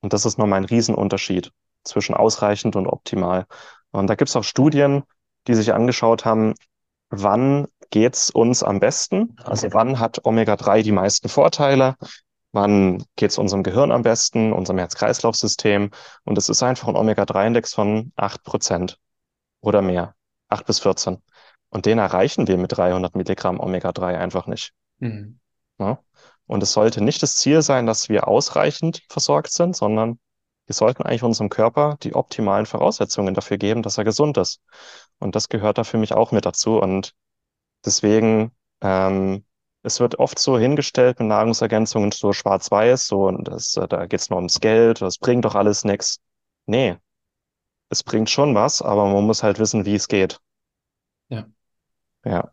Und 0.00 0.12
das 0.12 0.24
ist 0.24 0.38
nochmal 0.38 0.60
ein 0.60 0.64
Riesenunterschied 0.64 1.52
zwischen 1.82 2.14
ausreichend 2.14 2.76
und 2.76 2.86
optimal. 2.86 3.46
Und 3.96 4.08
da 4.08 4.14
gibt 4.14 4.28
es 4.28 4.36
auch 4.36 4.44
Studien, 4.44 5.02
die 5.46 5.54
sich 5.54 5.72
angeschaut 5.72 6.24
haben, 6.24 6.54
wann 7.10 7.66
geht's 7.90 8.30
uns 8.30 8.62
am 8.62 8.80
besten? 8.80 9.36
Also 9.44 9.72
wann 9.72 9.98
hat 10.00 10.24
Omega-3 10.24 10.82
die 10.82 10.92
meisten 10.92 11.28
Vorteile? 11.28 11.96
wann 12.56 13.04
geht 13.16 13.30
es 13.30 13.38
unserem 13.38 13.62
Gehirn 13.62 13.92
am 13.92 14.02
besten, 14.02 14.52
unserem 14.52 14.78
Herz-Kreislauf-System. 14.78 15.90
Und 16.24 16.38
es 16.38 16.48
ist 16.48 16.62
einfach 16.62 16.88
ein 16.88 16.96
Omega-3-Index 16.96 17.74
von 17.74 18.12
8% 18.16 18.96
oder 19.60 19.82
mehr, 19.82 20.14
8 20.48 20.66
bis 20.66 20.80
14. 20.80 21.22
Und 21.68 21.86
den 21.86 21.98
erreichen 21.98 22.48
wir 22.48 22.56
mit 22.56 22.76
300 22.76 23.14
Milligramm 23.14 23.60
Omega-3 23.60 24.16
einfach 24.16 24.46
nicht. 24.46 24.72
Mhm. 24.98 25.38
Ja? 25.78 25.98
Und 26.46 26.62
es 26.62 26.72
sollte 26.72 27.04
nicht 27.04 27.22
das 27.22 27.36
Ziel 27.36 27.60
sein, 27.62 27.86
dass 27.86 28.08
wir 28.08 28.26
ausreichend 28.26 29.02
versorgt 29.08 29.52
sind, 29.52 29.76
sondern 29.76 30.18
wir 30.66 30.74
sollten 30.74 31.02
eigentlich 31.02 31.22
unserem 31.22 31.48
Körper 31.48 31.96
die 32.02 32.14
optimalen 32.14 32.66
Voraussetzungen 32.66 33.34
dafür 33.34 33.58
geben, 33.58 33.82
dass 33.82 33.98
er 33.98 34.04
gesund 34.04 34.36
ist. 34.38 34.60
Und 35.18 35.36
das 35.36 35.48
gehört 35.48 35.78
da 35.78 35.84
für 35.84 35.98
mich 35.98 36.12
auch 36.12 36.32
mit 36.32 36.44
dazu. 36.46 36.78
Und 36.80 37.14
deswegen 37.84 38.52
ähm, 38.80 39.44
es 39.86 40.00
wird 40.00 40.18
oft 40.18 40.40
so 40.40 40.58
hingestellt 40.58 41.20
mit 41.20 41.28
Nahrungsergänzungen 41.28 42.10
so 42.10 42.32
schwarz-weiß, 42.32 43.06
so 43.06 43.28
und 43.28 43.46
das, 43.46 43.76
äh, 43.76 43.86
da 43.86 44.06
geht 44.06 44.18
es 44.18 44.30
nur 44.30 44.38
ums 44.38 44.58
Geld, 44.58 45.00
das 45.00 45.16
bringt 45.16 45.44
doch 45.44 45.54
alles 45.54 45.84
nichts. 45.84 46.18
Nee, 46.66 46.96
es 47.88 48.02
bringt 48.02 48.28
schon 48.28 48.56
was, 48.56 48.82
aber 48.82 49.06
man 49.06 49.24
muss 49.24 49.44
halt 49.44 49.60
wissen, 49.60 49.84
wie 49.84 49.94
es 49.94 50.08
geht. 50.08 50.40
Ja. 51.28 51.46
Ja. 52.24 52.50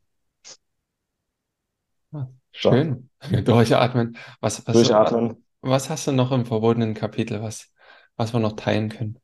Ah, 2.12 2.28
schön. 2.52 3.10
So. 3.24 3.42
Durchatmen. 3.42 4.16
Was, 4.40 4.68
was, 4.68 4.74
Durchatmen. 4.74 5.44
Was 5.62 5.90
hast 5.90 6.06
du 6.06 6.12
noch 6.12 6.32
im 6.32 6.46
verbotenen 6.46 6.94
Kapitel, 6.94 7.42
was, 7.42 7.73
was 8.16 8.34
wir 8.34 8.40
noch 8.40 8.56
teilen 8.56 8.90
können? 8.90 9.20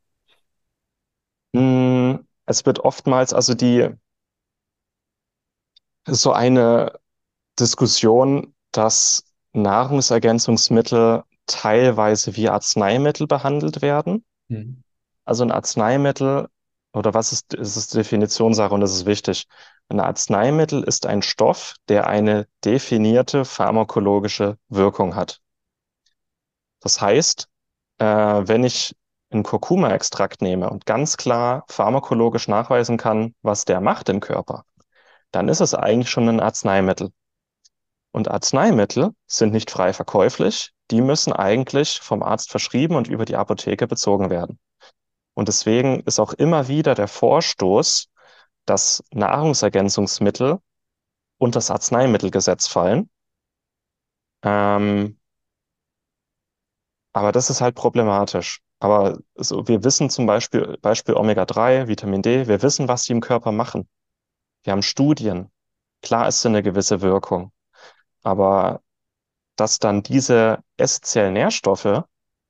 Hm, 1.55 2.27
es 2.45 2.65
wird 2.65 2.79
oftmals, 2.79 3.33
also 3.33 3.53
die, 3.53 3.89
so 6.05 6.31
eine 6.31 6.99
Diskussion, 7.59 8.53
dass 8.71 9.23
Nahrungsergänzungsmittel 9.53 11.23
teilweise 11.45 12.35
wie 12.35 12.49
Arzneimittel 12.49 13.27
behandelt 13.27 13.81
werden. 13.81 14.23
Mhm. 14.47 14.83
Also 15.25 15.43
ein 15.43 15.51
Arzneimittel, 15.51 16.47
oder 16.93 17.13
was 17.13 17.31
ist, 17.31 17.53
ist 17.53 17.75
es 17.75 17.87
Definitionssache 17.87 18.73
und 18.73 18.81
das 18.81 18.93
ist 18.93 19.05
wichtig. 19.05 19.47
Ein 19.89 19.99
Arzneimittel 19.99 20.83
ist 20.83 21.05
ein 21.05 21.21
Stoff, 21.21 21.75
der 21.87 22.07
eine 22.07 22.47
definierte 22.63 23.45
pharmakologische 23.45 24.57
Wirkung 24.69 25.15
hat. 25.15 25.41
Das 26.79 27.01
heißt, 27.01 27.47
äh, 27.99 28.05
wenn 28.05 28.63
ich 28.63 28.95
einen 29.31 29.43
Kurkuma-Extrakt 29.43 30.41
nehme 30.41 30.69
und 30.69 30.85
ganz 30.85 31.17
klar 31.17 31.65
pharmakologisch 31.69 32.47
nachweisen 32.47 32.97
kann, 32.97 33.35
was 33.41 33.65
der 33.65 33.79
macht 33.81 34.09
im 34.09 34.19
Körper, 34.19 34.65
dann 35.31 35.49
ist 35.49 35.61
es 35.61 35.75
eigentlich 35.75 36.09
schon 36.09 36.27
ein 36.27 36.39
Arzneimittel. 36.39 37.11
Und 38.11 38.29
Arzneimittel 38.29 39.11
sind 39.27 39.53
nicht 39.53 39.69
frei 39.69 39.93
verkäuflich. 39.93 40.71
Die 40.89 41.01
müssen 41.01 41.31
eigentlich 41.31 41.99
vom 41.99 42.23
Arzt 42.23 42.49
verschrieben 42.49 42.95
und 42.95 43.07
über 43.07 43.25
die 43.25 43.35
Apotheke 43.35 43.87
bezogen 43.87 44.31
werden. 44.31 44.57
Und 45.35 45.47
deswegen 45.47 46.01
ist 46.01 46.19
auch 46.19 46.33
immer 46.33 46.67
wieder 46.67 46.95
der 46.95 47.07
Vorstoß, 47.07 48.09
dass 48.65 49.03
Nahrungsergänzungsmittel 49.11 50.57
unter 51.37 51.57
das 51.57 51.69
Arzneimittelgesetz 51.69 52.67
fallen. 52.67 53.09
Ähm, 54.43 55.18
aber 57.13 57.31
das 57.31 57.49
ist 57.49 57.61
halt 57.61 57.75
problematisch. 57.75 58.61
Aber 58.79 59.19
so, 59.35 59.67
wir 59.67 59.83
wissen 59.83 60.09
zum 60.09 60.25
Beispiel, 60.25 60.77
Beispiel 60.81 61.15
Omega-3, 61.15 61.87
Vitamin 61.87 62.21
D, 62.21 62.47
wir 62.47 62.61
wissen, 62.61 62.87
was 62.87 63.03
die 63.03 63.11
im 63.11 63.21
Körper 63.21 63.51
machen. 63.51 63.89
Wir 64.63 64.71
haben 64.71 64.83
Studien. 64.83 65.51
Klar 66.01 66.27
ist 66.27 66.45
eine 66.45 66.63
gewisse 66.63 67.01
Wirkung. 67.01 67.51
Aber 68.23 68.81
dass 69.55 69.79
dann 69.79 70.03
diese 70.03 70.59
essentiellen 70.77 71.33
Nährstoffe 71.33 72.03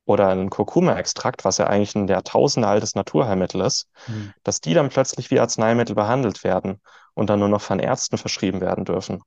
oder 0.05 0.29
ein 0.29 0.49
Kurkuma-Extrakt, 0.49 1.45
was 1.45 1.57
ja 1.57 1.67
eigentlich 1.67 1.95
ein 1.95 2.07
Jahrtausende 2.07 2.67
altes 2.67 2.95
Naturheilmittel 2.95 3.61
ist, 3.61 3.87
mhm. 4.07 4.33
dass 4.43 4.61
die 4.61 4.73
dann 4.73 4.89
plötzlich 4.89 5.31
wie 5.31 5.39
Arzneimittel 5.39 5.95
behandelt 5.95 6.43
werden 6.43 6.81
und 7.15 7.29
dann 7.29 7.39
nur 7.39 7.49
noch 7.49 7.61
von 7.61 7.79
Ärzten 7.79 8.17
verschrieben 8.17 8.61
werden 8.61 8.85
dürfen. 8.85 9.21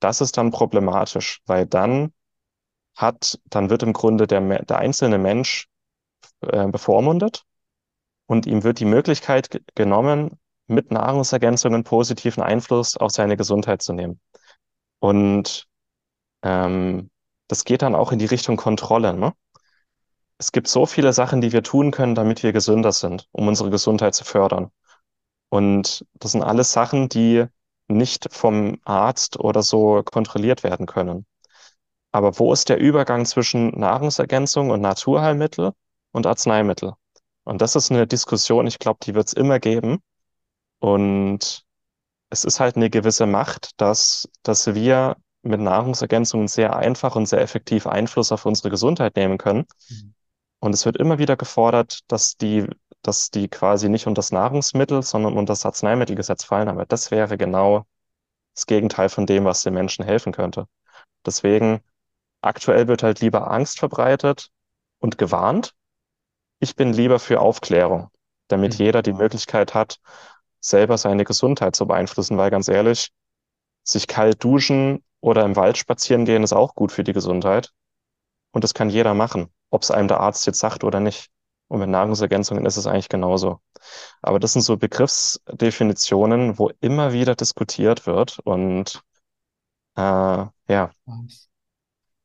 Das 0.00 0.20
ist 0.20 0.36
dann 0.36 0.50
problematisch, 0.50 1.40
weil 1.46 1.66
dann 1.66 2.12
hat, 2.96 3.38
dann 3.46 3.70
wird 3.70 3.82
im 3.82 3.92
Grunde 3.92 4.26
der, 4.26 4.40
der 4.40 4.78
einzelne 4.78 5.18
Mensch 5.18 5.68
äh, 6.40 6.66
bevormundet 6.68 7.44
und 8.26 8.46
ihm 8.46 8.62
wird 8.62 8.80
die 8.80 8.84
Möglichkeit 8.84 9.62
genommen, 9.74 10.38
mit 10.66 10.92
Nahrungsergänzungen 10.92 11.82
positiven 11.82 12.42
Einfluss 12.42 12.96
auf 12.96 13.10
seine 13.10 13.36
Gesundheit 13.36 13.82
zu 13.82 13.92
nehmen. 13.92 14.20
Und 15.00 15.66
ähm, 16.42 17.10
das 17.48 17.64
geht 17.64 17.82
dann 17.82 17.96
auch 17.96 18.12
in 18.12 18.20
die 18.20 18.26
Richtung 18.26 18.56
Kontrolle. 18.56 19.14
Ne? 19.14 19.34
Es 20.38 20.52
gibt 20.52 20.68
so 20.68 20.86
viele 20.86 21.12
Sachen, 21.12 21.40
die 21.40 21.52
wir 21.52 21.62
tun 21.62 21.90
können, 21.90 22.14
damit 22.14 22.42
wir 22.42 22.52
gesünder 22.52 22.92
sind, 22.92 23.28
um 23.32 23.48
unsere 23.48 23.70
Gesundheit 23.70 24.14
zu 24.14 24.24
fördern. 24.24 24.70
Und 25.48 26.06
das 26.14 26.32
sind 26.32 26.42
alles 26.42 26.72
Sachen, 26.72 27.08
die 27.08 27.46
nicht 27.88 28.32
vom 28.32 28.78
Arzt 28.84 29.38
oder 29.40 29.62
so 29.62 30.02
kontrolliert 30.04 30.62
werden 30.62 30.86
können. 30.86 31.26
Aber 32.12 32.38
wo 32.38 32.52
ist 32.52 32.68
der 32.68 32.78
Übergang 32.78 33.24
zwischen 33.24 33.68
Nahrungsergänzung 33.78 34.70
und 34.70 34.80
Naturheilmittel 34.80 35.72
und 36.12 36.26
Arzneimittel? 36.26 36.94
Und 37.44 37.62
das 37.62 37.76
ist 37.76 37.90
eine 37.90 38.06
Diskussion, 38.06 38.66
ich 38.66 38.78
glaube, 38.78 38.98
die 39.02 39.14
wird 39.14 39.28
es 39.28 39.32
immer 39.32 39.58
geben. 39.60 39.98
Und 40.80 41.64
es 42.30 42.44
ist 42.44 42.60
halt 42.60 42.76
eine 42.76 42.90
gewisse 42.90 43.26
Macht, 43.26 43.80
dass, 43.80 44.28
dass 44.42 44.74
wir 44.74 45.16
mit 45.42 45.60
Nahrungsergänzungen 45.60 46.48
sehr 46.48 46.76
einfach 46.76 47.16
und 47.16 47.26
sehr 47.26 47.40
effektiv 47.40 47.86
Einfluss 47.86 48.32
auf 48.32 48.46
unsere 48.46 48.70
Gesundheit 48.70 49.16
nehmen 49.16 49.38
können. 49.38 49.66
Mhm. 49.88 50.14
Und 50.60 50.74
es 50.74 50.84
wird 50.84 50.98
immer 50.98 51.18
wieder 51.18 51.36
gefordert, 51.36 52.00
dass 52.08 52.36
die 52.36 52.66
dass 53.02 53.30
die 53.30 53.48
quasi 53.48 53.88
nicht 53.88 54.06
unter 54.06 54.18
das 54.20 54.32
Nahrungsmittel, 54.32 55.02
sondern 55.02 55.34
unter 55.36 55.52
das 55.52 55.64
Arzneimittelgesetz 55.64 56.44
fallen. 56.44 56.68
Aber 56.68 56.86
das 56.86 57.10
wäre 57.10 57.38
genau 57.38 57.84
das 58.54 58.66
Gegenteil 58.66 59.08
von 59.08 59.26
dem, 59.26 59.44
was 59.44 59.62
den 59.62 59.74
Menschen 59.74 60.04
helfen 60.04 60.32
könnte. 60.32 60.66
Deswegen, 61.24 61.80
aktuell 62.42 62.88
wird 62.88 63.02
halt 63.02 63.20
lieber 63.20 63.50
Angst 63.50 63.78
verbreitet 63.78 64.50
und 64.98 65.18
gewarnt. 65.18 65.74
Ich 66.58 66.76
bin 66.76 66.92
lieber 66.92 67.18
für 67.18 67.40
Aufklärung, 67.40 68.10
damit 68.48 68.78
mhm. 68.78 68.84
jeder 68.84 69.02
die 69.02 69.12
Möglichkeit 69.12 69.74
hat, 69.74 69.98
selber 70.60 70.98
seine 70.98 71.24
Gesundheit 71.24 71.74
zu 71.74 71.86
beeinflussen, 71.86 72.36
weil 72.36 72.50
ganz 72.50 72.68
ehrlich, 72.68 73.12
sich 73.82 74.06
kalt 74.06 74.42
duschen 74.44 75.02
oder 75.20 75.44
im 75.44 75.56
Wald 75.56 75.78
spazieren 75.78 76.24
gehen 76.24 76.42
ist 76.42 76.52
auch 76.52 76.74
gut 76.74 76.92
für 76.92 77.04
die 77.04 77.12
Gesundheit. 77.12 77.72
Und 78.52 78.64
das 78.64 78.74
kann 78.74 78.90
jeder 78.90 79.14
machen, 79.14 79.48
ob 79.70 79.82
es 79.82 79.90
einem 79.90 80.08
der 80.08 80.20
Arzt 80.20 80.46
jetzt 80.46 80.58
sagt 80.58 80.84
oder 80.84 81.00
nicht. 81.00 81.30
Und 81.68 81.78
mit 81.78 81.88
Nahrungsergänzungen 81.88 82.66
ist 82.66 82.76
es 82.76 82.86
eigentlich 82.86 83.08
genauso. 83.08 83.60
Aber 84.22 84.40
das 84.40 84.54
sind 84.54 84.62
so 84.62 84.76
Begriffsdefinitionen, 84.76 86.58
wo 86.58 86.70
immer 86.80 87.12
wieder 87.12 87.36
diskutiert 87.36 88.06
wird. 88.06 88.40
Und 88.40 89.00
äh, 89.96 90.00
ja. 90.68 90.90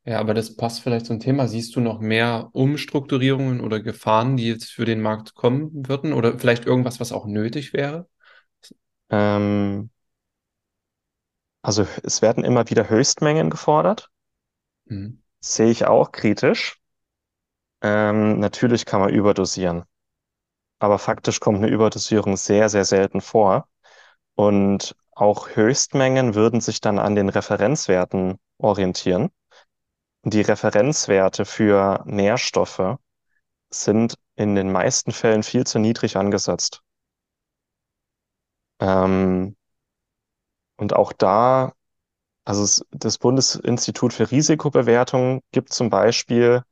Ja, 0.06 0.20
aber 0.20 0.36
das 0.36 0.56
passt 0.56 0.82
vielleicht 0.82 1.08
zum 1.08 1.20
Thema. 1.20 1.48
Siehst 1.48 1.76
du 1.76 1.80
noch 1.82 2.00
mehr 2.00 2.50
Umstrukturierungen 2.54 3.60
oder 3.60 3.80
Gefahren, 3.80 4.38
die 4.38 4.48
jetzt 4.48 4.72
für 4.72 4.86
den 4.86 5.02
Markt 5.02 5.34
kommen 5.34 5.88
würden? 5.88 6.14
Oder 6.14 6.38
vielleicht 6.38 6.66
irgendwas, 6.66 7.00
was 7.00 7.12
auch 7.12 7.26
nötig 7.26 7.74
wäre? 7.74 8.08
Ähm, 9.10 9.90
also 11.64 11.86
es 12.04 12.22
werden 12.22 12.46
immer 12.46 12.70
wieder 12.70 12.90
Höchstmengen 12.90 13.50
gefordert. 13.50 14.10
Mhm. 14.86 15.20
Sehe 15.40 15.70
ich 15.70 15.86
auch 15.86 16.12
kritisch. 16.12 16.80
Ähm, 17.82 18.40
natürlich 18.40 18.86
kann 18.86 19.00
man 19.02 19.10
überdosieren. 19.14 19.84
Aber 20.80 21.00
faktisch 21.00 21.40
kommt 21.40 21.60
eine 21.60 21.68
Überdosierung 21.70 22.38
sehr, 22.38 22.70
sehr 22.70 22.86
selten 22.86 23.22
vor. 23.22 23.68
Und 24.36 24.96
auch 25.12 25.50
Höchstmengen 25.56 26.36
würden 26.36 26.62
sich 26.62 26.82
dann 26.82 27.00
an 27.00 27.16
den 27.16 27.30
Referenzwerten 27.30 28.40
orientieren. 28.60 29.32
Die 30.28 30.42
Referenzwerte 30.42 31.46
für 31.46 32.04
Nährstoffe 32.06 32.98
sind 33.70 34.16
in 34.36 34.56
den 34.56 34.72
meisten 34.72 35.12
Fällen 35.12 35.44
viel 35.44 35.68
zu 35.68 35.78
niedrig 35.78 36.18
angesetzt. 36.18 36.82
Ähm, 38.80 39.56
und 40.78 40.94
auch 40.96 41.14
da, 41.14 41.74
also 42.44 42.84
das 42.90 43.20
Bundesinstitut 43.20 44.14
für 44.14 44.32
Risikobewertung 44.32 45.42
gibt 45.52 45.72
zum 45.72 45.92
Beispiel 45.92 46.64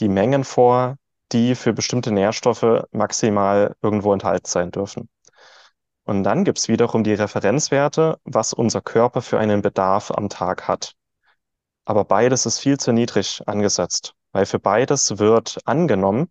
die 0.00 0.08
Mengen 0.08 0.42
vor, 0.42 0.96
die 1.30 1.54
für 1.54 1.72
bestimmte 1.72 2.10
Nährstoffe 2.10 2.86
maximal 2.90 3.76
irgendwo 3.82 4.12
enthalten 4.12 4.48
sein 4.48 4.72
dürfen. 4.72 5.08
Und 6.02 6.24
dann 6.24 6.44
gibt's 6.44 6.66
wiederum 6.66 7.04
die 7.04 7.14
Referenzwerte, 7.14 8.18
was 8.24 8.52
unser 8.52 8.80
Körper 8.80 9.22
für 9.22 9.38
einen 9.38 9.62
Bedarf 9.62 10.10
am 10.10 10.28
Tag 10.28 10.66
hat. 10.66 10.96
Aber 11.90 12.04
beides 12.04 12.46
ist 12.46 12.60
viel 12.60 12.78
zu 12.78 12.92
niedrig 12.92 13.42
angesetzt, 13.46 14.14
weil 14.30 14.46
für 14.46 14.60
beides 14.60 15.18
wird 15.18 15.58
angenommen, 15.64 16.30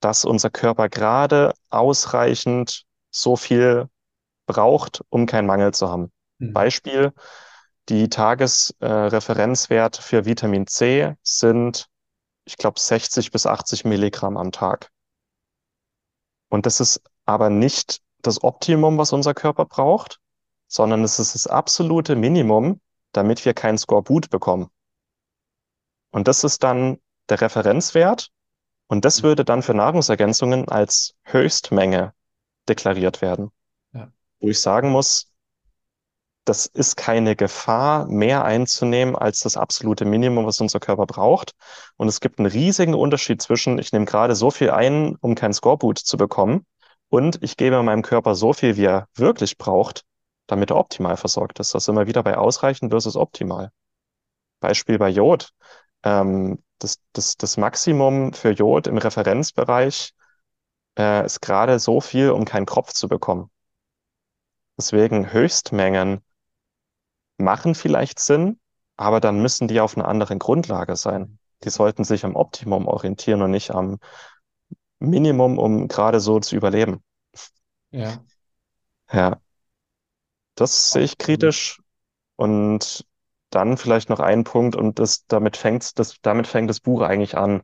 dass 0.00 0.26
unser 0.26 0.50
Körper 0.50 0.90
gerade 0.90 1.54
ausreichend 1.70 2.84
so 3.10 3.34
viel 3.34 3.88
braucht, 4.44 5.00
um 5.08 5.24
keinen 5.24 5.46
Mangel 5.46 5.72
zu 5.72 5.88
haben. 5.88 6.12
Mhm. 6.36 6.52
Beispiel, 6.52 7.14
die 7.88 8.10
Tagesreferenzwerte 8.10 10.00
äh, 10.00 10.02
für 10.02 10.26
Vitamin 10.26 10.66
C 10.66 11.14
sind 11.22 11.88
ich 12.44 12.58
glaube, 12.58 12.78
60 12.78 13.30
bis 13.30 13.46
80 13.46 13.86
Milligramm 13.86 14.36
am 14.36 14.52
Tag. 14.52 14.90
Und 16.50 16.66
das 16.66 16.80
ist 16.80 17.00
aber 17.24 17.48
nicht 17.48 18.02
das 18.20 18.44
Optimum, 18.44 18.98
was 18.98 19.14
unser 19.14 19.32
Körper 19.32 19.64
braucht, 19.64 20.20
sondern 20.68 21.04
es 21.04 21.18
ist 21.18 21.34
das 21.34 21.46
absolute 21.46 22.16
Minimum, 22.16 22.82
damit 23.12 23.46
wir 23.46 23.54
kein 23.54 23.78
Skorbut 23.78 24.28
bekommen. 24.28 24.68
Und 26.14 26.28
das 26.28 26.44
ist 26.44 26.62
dann 26.62 26.98
der 27.28 27.40
Referenzwert. 27.40 28.28
Und 28.86 29.04
das 29.04 29.24
würde 29.24 29.44
dann 29.44 29.62
für 29.62 29.74
Nahrungsergänzungen 29.74 30.68
als 30.68 31.16
Höchstmenge 31.24 32.12
deklariert 32.68 33.20
werden. 33.20 33.50
Ja. 33.92 34.12
Wo 34.38 34.48
ich 34.48 34.60
sagen 34.60 34.90
muss, 34.90 35.32
das 36.44 36.66
ist 36.66 36.94
keine 36.96 37.34
Gefahr, 37.34 38.06
mehr 38.06 38.44
einzunehmen 38.44 39.16
als 39.16 39.40
das 39.40 39.56
absolute 39.56 40.04
Minimum, 40.04 40.46
was 40.46 40.60
unser 40.60 40.78
Körper 40.78 41.06
braucht. 41.06 41.50
Und 41.96 42.06
es 42.06 42.20
gibt 42.20 42.38
einen 42.38 42.46
riesigen 42.46 42.94
Unterschied 42.94 43.42
zwischen, 43.42 43.80
ich 43.80 43.90
nehme 43.90 44.04
gerade 44.04 44.36
so 44.36 44.52
viel 44.52 44.70
ein, 44.70 45.16
um 45.16 45.34
kein 45.34 45.52
Skorbut 45.52 45.98
zu 45.98 46.16
bekommen, 46.16 46.64
und 47.08 47.42
ich 47.42 47.56
gebe 47.56 47.82
meinem 47.82 48.02
Körper 48.02 48.36
so 48.36 48.52
viel, 48.52 48.76
wie 48.76 48.84
er 48.84 49.08
wirklich 49.14 49.58
braucht, 49.58 50.02
damit 50.46 50.70
er 50.70 50.76
optimal 50.76 51.16
versorgt 51.16 51.58
ist. 51.58 51.74
Das 51.74 51.84
ist 51.84 51.88
immer 51.88 52.06
wieder 52.06 52.22
bei 52.22 52.36
ausreichend 52.36 52.92
versus 52.92 53.16
optimal. 53.16 53.72
Beispiel 54.60 54.98
bei 54.98 55.08
Jod. 55.08 55.50
Ähm, 56.04 56.62
das, 56.78 57.00
das, 57.12 57.36
das 57.36 57.56
Maximum 57.56 58.32
für 58.32 58.50
Jod 58.50 58.86
im 58.86 58.98
Referenzbereich 58.98 60.14
äh, 60.98 61.24
ist 61.24 61.40
gerade 61.40 61.78
so 61.78 62.00
viel, 62.00 62.30
um 62.30 62.44
keinen 62.44 62.66
Kropf 62.66 62.92
zu 62.92 63.08
bekommen. 63.08 63.50
Deswegen 64.76 65.32
Höchstmengen 65.32 66.20
machen 67.38 67.74
vielleicht 67.74 68.18
Sinn, 68.18 68.60
aber 68.96 69.20
dann 69.20 69.40
müssen 69.40 69.68
die 69.68 69.80
auf 69.80 69.96
einer 69.96 70.08
anderen 70.08 70.38
Grundlage 70.38 70.96
sein. 70.96 71.38
Die 71.64 71.70
sollten 71.70 72.04
sich 72.04 72.24
am 72.24 72.36
Optimum 72.36 72.86
orientieren 72.86 73.42
und 73.42 73.50
nicht 73.50 73.70
am 73.70 73.98
Minimum, 74.98 75.58
um 75.58 75.88
gerade 75.88 76.20
so 76.20 76.40
zu 76.40 76.56
überleben. 76.56 77.02
Ja. 77.90 78.24
Ja. 79.12 79.40
Das 80.56 80.92
sehe 80.92 81.02
ich 81.02 81.18
kritisch. 81.18 81.80
Und 82.36 83.04
dann 83.54 83.76
vielleicht 83.76 84.10
noch 84.10 84.20
ein 84.20 84.44
Punkt, 84.44 84.76
und 84.76 84.98
das, 84.98 85.26
damit 85.26 85.56
fängt, 85.56 85.98
das, 85.98 86.20
damit 86.22 86.46
fängt 86.46 86.70
das 86.70 86.80
Buch 86.80 87.02
eigentlich 87.02 87.36
an, 87.36 87.62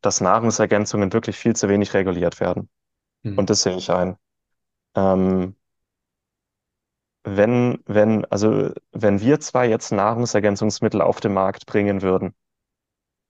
dass 0.00 0.20
Nahrungsergänzungen 0.20 1.12
wirklich 1.12 1.36
viel 1.36 1.54
zu 1.54 1.68
wenig 1.68 1.94
reguliert 1.94 2.40
werden. 2.40 2.68
Mhm. 3.22 3.38
Und 3.38 3.50
das 3.50 3.62
sehe 3.62 3.76
ich 3.76 3.90
ein. 3.90 4.16
Ähm, 4.94 5.56
wenn, 7.22 7.82
wenn, 7.86 8.24
also 8.26 8.72
wenn 8.92 9.20
wir 9.20 9.40
zwei 9.40 9.68
jetzt 9.68 9.92
Nahrungsergänzungsmittel 9.92 11.02
auf 11.02 11.20
den 11.20 11.34
Markt 11.34 11.66
bringen 11.66 12.02
würden, 12.02 12.34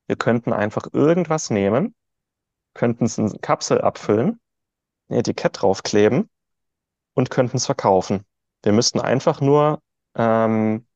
wir 0.07 0.17
könnten 0.17 0.53
einfach 0.53 0.87
irgendwas 0.93 1.51
nehmen, 1.51 1.95
könnten 2.75 3.05
es 3.05 3.19
in 3.19 3.41
Kapsel 3.41 3.81
abfüllen, 3.81 4.41
ein 5.09 5.15
Etikett 5.15 5.61
draufkleben 5.61 6.31
und 7.15 7.31
könnten 7.31 7.57
es 7.57 7.67
verkaufen. 7.67 8.25
Wir 8.63 8.73
müssten 8.73 9.01
einfach 9.01 9.41
nur 9.41 9.83
ähm, 10.15 10.87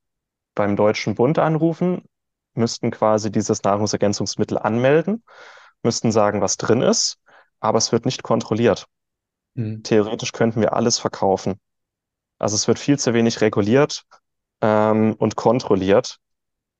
beim 0.54 0.76
Deutschen 0.76 1.14
Bund 1.14 1.38
anrufen, 1.38 2.04
müssten 2.54 2.90
quasi 2.90 3.30
dieses 3.30 3.62
Nahrungsergänzungsmittel 3.62 4.58
anmelden, 4.58 5.24
müssten 5.82 6.12
sagen, 6.12 6.40
was 6.40 6.56
drin 6.56 6.82
ist, 6.82 7.18
aber 7.60 7.78
es 7.78 7.92
wird 7.92 8.04
nicht 8.04 8.22
kontrolliert. 8.22 8.86
Mhm. 9.54 9.82
Theoretisch 9.82 10.32
könnten 10.32 10.60
wir 10.60 10.74
alles 10.74 10.98
verkaufen. 10.98 11.58
Also 12.38 12.56
es 12.56 12.68
wird 12.68 12.78
viel 12.78 12.98
zu 12.98 13.14
wenig 13.14 13.40
reguliert 13.40 14.04
ähm, 14.60 15.14
und 15.18 15.36
kontrolliert. 15.36 16.18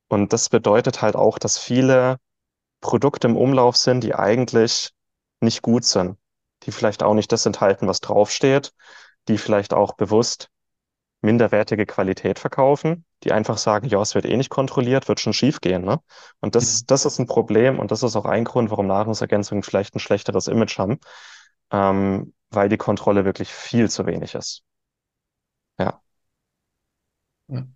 Und 0.08 0.32
das 0.32 0.48
bedeutet 0.48 1.02
halt 1.02 1.16
auch, 1.16 1.38
dass 1.38 1.58
viele 1.58 2.18
Produkte 2.80 3.28
im 3.28 3.36
Umlauf 3.36 3.76
sind, 3.76 4.02
die 4.04 4.14
eigentlich 4.14 4.90
nicht 5.40 5.62
gut 5.62 5.84
sind, 5.84 6.18
die 6.64 6.72
vielleicht 6.72 7.02
auch 7.02 7.14
nicht 7.14 7.32
das 7.32 7.46
enthalten, 7.46 7.86
was 7.86 8.00
draufsteht, 8.00 8.72
die 9.28 9.38
vielleicht 9.38 9.72
auch 9.72 9.94
bewusst 9.94 10.50
minderwertige 11.22 11.86
Qualität 11.86 12.38
verkaufen, 12.38 13.06
die 13.24 13.32
einfach 13.32 13.58
sagen, 13.58 13.88
ja, 13.88 14.00
es 14.00 14.14
wird 14.14 14.26
eh 14.26 14.36
nicht 14.36 14.50
kontrolliert, 14.50 15.08
wird 15.08 15.20
schon 15.20 15.32
schief 15.32 15.60
gehen. 15.60 15.84
Ne? 15.84 16.00
Und 16.40 16.54
das, 16.54 16.82
mhm. 16.82 16.86
das 16.88 17.04
ist 17.04 17.18
ein 17.18 17.26
Problem 17.26 17.78
und 17.78 17.90
das 17.90 18.02
ist 18.02 18.16
auch 18.16 18.26
ein 18.26 18.44
Grund, 18.44 18.70
warum 18.70 18.86
Nahrungsergänzungen 18.86 19.62
vielleicht 19.62 19.94
ein 19.94 20.00
schlechteres 20.00 20.48
Image 20.48 20.78
haben, 20.78 20.98
ähm, 21.70 22.34
weil 22.50 22.68
die 22.68 22.76
Kontrolle 22.76 23.24
wirklich 23.24 23.48
viel 23.52 23.90
zu 23.90 24.06
wenig 24.06 24.34
ist. 24.34 24.62
Ja. 25.78 26.00
Ja. 27.48 27.66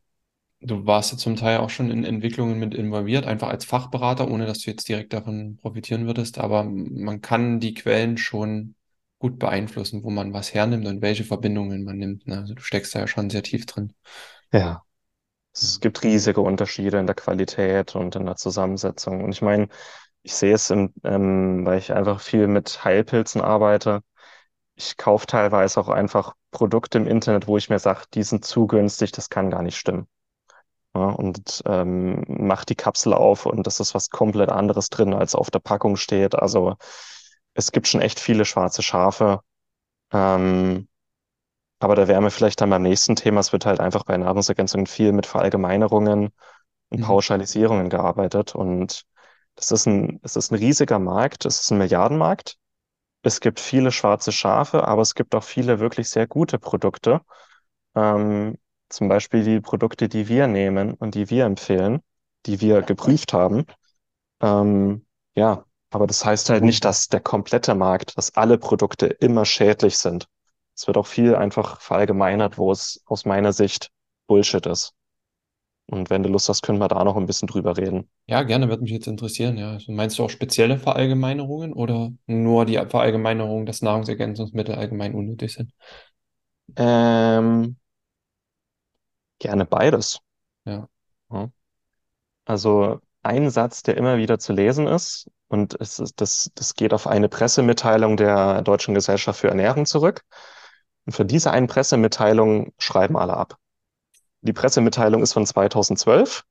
Du 0.61 0.87
warst 0.87 1.13
ja 1.13 1.19
zum 1.19 1.37
Teil 1.37 1.59
auch 1.59 1.71
schon 1.71 1.91
in 1.91 2.05
Entwicklungen 2.05 2.59
mit 2.59 2.75
involviert, 2.75 3.27
einfach 3.27 3.49
als 3.49 3.65
Fachberater, 3.65 4.29
ohne 4.29 4.45
dass 4.47 4.59
du 4.61 4.71
jetzt 4.71 4.89
direkt 4.89 5.13
davon 5.13 5.57
profitieren 5.57 6.07
würdest. 6.07 6.39
Aber 6.39 6.65
man 6.65 7.21
kann 7.21 7.61
die 7.61 7.75
Quellen 7.75 8.19
schon 8.19 8.75
gut 9.19 9.39
beeinflussen, 9.39 10.03
wo 10.03 10.11
man 10.11 10.33
was 10.33 10.55
hernimmt 10.55 10.87
und 10.87 11.03
welche 11.03 11.25
Verbindungen 11.25 11.85
man 11.85 11.99
nimmt. 11.99 12.27
Ne? 12.27 12.39
Also 12.39 12.55
du 12.55 12.63
steckst 12.63 12.95
da 12.95 13.01
ja 13.01 13.07
schon 13.07 13.31
sehr 13.31 13.43
tief 13.43 13.67
drin. 13.67 13.93
Ja. 14.53 14.83
Es 15.53 15.81
gibt 15.81 16.03
riesige 16.05 16.41
Unterschiede 16.41 16.99
in 16.99 17.07
der 17.07 17.17
Qualität 17.17 17.97
und 17.97 18.15
in 18.17 18.27
der 18.27 18.37
Zusammensetzung. 18.37 19.25
Und 19.25 19.33
ich 19.33 19.43
meine, 19.43 19.69
ich 20.23 20.35
sehe 20.35 20.55
es, 20.55 20.71
im, 20.71 20.93
ähm, 21.05 21.67
weil 21.67 21.79
ich 21.79 21.93
einfach 21.93 22.21
viel 22.21 22.47
mit 22.49 22.85
Heilpilzen 22.85 23.41
arbeite 23.41 24.03
ich 24.79 24.97
kaufe 24.97 25.27
teilweise 25.27 25.81
auch 25.81 25.89
einfach 25.89 26.35
Produkte 26.51 26.99
im 26.99 27.07
Internet, 27.07 27.47
wo 27.49 27.57
ich 27.57 27.69
mir 27.69 27.79
sage, 27.79 28.05
die 28.15 28.23
sind 28.23 28.45
zu 28.45 28.67
günstig, 28.67 29.13
das 29.13 29.29
kann 29.29 29.51
gar 29.51 29.63
nicht 29.63 29.77
stimmen. 29.77 30.07
Ja, 30.95 31.11
und 31.11 31.63
ähm, 31.67 32.25
mach 32.29 32.65
die 32.65 32.75
Kapsel 32.77 33.15
auf 33.15 33.47
und 33.47 33.67
das 33.67 33.81
ist 33.81 33.95
was 33.95 34.11
komplett 34.11 34.51
anderes 34.51 34.89
drin, 34.91 35.15
als 35.15 35.35
auf 35.35 35.51
der 35.51 35.61
Packung 35.61 35.97
steht. 35.97 36.35
Also 36.35 36.77
es 37.55 37.73
gibt 37.73 37.89
schon 37.89 38.01
echt 38.01 38.21
viele 38.21 38.45
schwarze 38.45 38.83
Schafe. 38.83 39.41
Ähm, 40.13 40.89
aber 41.81 41.95
da 41.95 42.09
wären 42.09 42.25
wir 42.25 42.31
vielleicht 42.31 42.61
dann 42.61 42.71
beim 42.71 42.83
nächsten 42.83 43.17
Thema. 43.17 43.41
Es 43.41 43.53
wird 43.53 43.67
halt 43.67 43.81
einfach 43.81 44.05
bei 44.05 44.17
Nahrungsergänzungen 44.17 44.87
viel 44.87 45.13
mit 45.13 45.27
Verallgemeinerungen 45.27 46.31
und 46.91 47.01
mhm. 47.01 47.05
Pauschalisierungen 47.05 47.89
gearbeitet. 47.89 48.55
Und 48.55 49.05
das 49.55 49.71
ist 49.71 49.87
ein, 49.87 50.21
es 50.23 50.37
ist 50.37 50.53
ein 50.53 50.57
riesiger 50.57 50.99
Markt, 50.99 51.45
es 51.47 51.61
ist 51.61 51.71
ein 51.71 51.79
Milliardenmarkt. 51.79 52.57
Es 53.23 53.41
gibt 53.41 53.61
viele 53.61 53.93
schwarze 53.93 54.33
Schafe, 54.33 54.87
aber 54.87 55.03
es 55.03 55.15
gibt 55.15 55.35
auch 55.35 55.43
viele 55.45 55.81
wirklich 55.81 56.09
sehr 56.09 56.27
gute 56.27 56.59
Produkte. 56.59 57.21
Ähm, 57.95 58.57
zum 58.89 59.09
Beispiel 59.09 59.45
die 59.45 59.61
Produkte, 59.61 60.09
die 60.09 60.29
wir 60.29 60.47
nehmen 60.47 60.95
und 60.95 61.15
die 61.15 61.31
wir 61.31 61.45
empfehlen, 61.45 62.01
die 62.47 62.61
wir 62.61 62.83
geprüft 62.83 63.33
haben. 63.33 63.67
Ähm, 64.41 65.05
ja, 65.35 65.65
aber 65.91 66.07
das 66.07 66.25
heißt 66.25 66.51
halt 66.51 66.65
nicht, 66.65 66.85
dass 66.85 67.09
der 67.09 67.21
komplette 67.21 67.75
Markt, 67.75 68.17
dass 68.17 68.35
alle 68.35 68.59
Produkte 68.59 69.07
immer 69.07 69.45
schädlich 69.45 69.99
sind. 69.99 70.29
Es 70.79 70.87
wird 70.87 70.97
auch 70.97 71.09
viel 71.09 71.35
einfach 71.35 71.81
verallgemeinert, 71.81 72.57
wo 72.57 72.71
es 72.71 73.03
aus 73.05 73.25
meiner 73.25 73.53
Sicht 73.53 73.91
Bullshit 74.29 74.65
ist. 74.65 74.95
Und 75.91 76.09
wenn 76.09 76.23
du 76.23 76.29
Lust 76.29 76.49
hast, 76.49 76.63
können 76.63 76.79
wir 76.79 76.87
da 76.87 77.03
noch 77.03 77.17
ein 77.17 77.27
bisschen 77.27 77.49
drüber 77.49 77.77
reden. 77.77 78.09
Ja, 78.29 78.45
gerne, 78.45 78.69
würde 78.69 78.83
mich 78.83 78.93
jetzt 78.93 79.09
interessieren. 79.09 79.57
Ja. 79.59 79.73
Also 79.73 79.91
meinst 79.91 80.17
du 80.17 80.23
auch 80.23 80.31
spezielle 80.31 80.79
Verallgemeinerungen 80.79 81.73
oder 81.73 82.13
nur 82.27 82.65
die 82.65 82.77
Verallgemeinerung, 82.77 83.67
dass 83.67 83.83
Nahrungsergänzungsmittel 83.83 84.77
allgemein 84.77 85.15
unnötig 85.15 85.55
sind? 85.55 85.73
Ähm, 86.77 87.77
gerne 89.41 89.65
beides. 89.65 90.21
Ja. 90.65 90.89
Also 92.45 93.01
ein 93.25 93.51
Satz, 93.51 93.83
der 93.83 93.97
immer 93.97 94.19
wieder 94.19 94.39
zu 94.39 94.53
lesen 94.53 94.87
ist, 94.87 95.29
und 95.49 95.75
es 95.81 95.99
ist, 95.99 96.21
das, 96.21 96.53
das 96.55 96.75
geht 96.75 96.95
auf 96.95 97.09
eine 97.09 97.29
Pressemitteilung 97.29 98.17
der 98.17 98.63
Deutschen 98.63 98.95
Gesellschaft 98.95 99.41
für 99.41 99.49
Ernährung 99.49 99.85
zurück. 99.85 100.23
Und 101.09 101.13
für 101.13 101.25
diese 101.25 101.51
einen 101.53 101.69
Pressemitteilung 101.69 102.75
schreiben 102.79 103.17
alle 103.17 103.35
ab. 103.35 103.57
Die 104.43 104.53
Pressemitteilung 104.53 105.23
ist 105.23 105.33
von 105.33 105.47
2012 105.47 106.45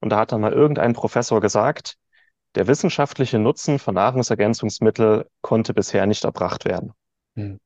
und 0.00 0.10
da 0.10 0.18
hat 0.18 0.32
dann 0.32 0.40
mal 0.40 0.52
irgendein 0.52 0.92
Professor 0.92 1.40
gesagt, 1.40 1.96
der 2.56 2.66
wissenschaftliche 2.66 3.38
Nutzen 3.38 3.78
von 3.78 3.94
Nahrungsergänzungsmitteln 3.94 5.22
konnte 5.40 5.72
bisher 5.72 6.04
nicht 6.06 6.24
erbracht 6.24 6.64
werden. 6.64 6.94
Hm. 7.36 7.60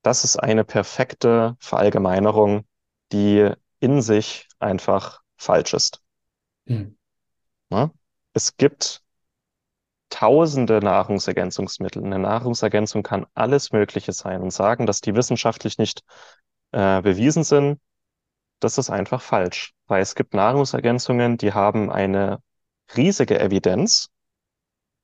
Das 0.00 0.24
ist 0.24 0.38
eine 0.38 0.64
perfekte 0.64 1.54
Verallgemeinerung, 1.60 2.64
die 3.12 3.52
in 3.78 4.00
sich 4.00 4.48
einfach 4.58 5.20
falsch 5.36 5.74
ist. 5.74 6.00
Hm. 6.66 6.96
Ja? 7.68 7.90
Es 8.32 8.56
gibt 8.56 9.02
tausende 10.10 10.80
Nahrungsergänzungsmittel. 10.80 12.04
Eine 12.04 12.18
Nahrungsergänzung 12.18 13.02
kann 13.02 13.26
alles 13.34 13.72
Mögliche 13.72 14.12
sein 14.12 14.42
und 14.42 14.52
sagen, 14.52 14.86
dass 14.86 15.00
die 15.00 15.14
wissenschaftlich 15.14 15.78
nicht 15.78 16.02
äh, 16.72 17.00
bewiesen 17.02 17.44
sind, 17.44 17.80
das 18.60 18.76
ist 18.76 18.90
einfach 18.90 19.22
falsch, 19.22 19.72
weil 19.86 20.02
es 20.02 20.14
gibt 20.14 20.34
Nahrungsergänzungen, 20.34 21.38
die 21.38 21.54
haben 21.54 21.90
eine 21.90 22.42
riesige 22.94 23.40
Evidenz. 23.40 24.10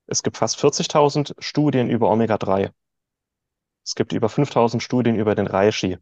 Es 0.05 0.23
gibt 0.23 0.37
fast 0.37 0.57
40.000 0.59 1.33
Studien 1.39 1.89
über 1.89 2.09
Omega-3. 2.09 2.69
Es 3.83 3.95
gibt 3.95 4.13
über 4.13 4.27
5.000 4.27 4.79
Studien 4.79 5.15
über 5.15 5.33
den 5.33 5.47
Reishi. 5.47 5.97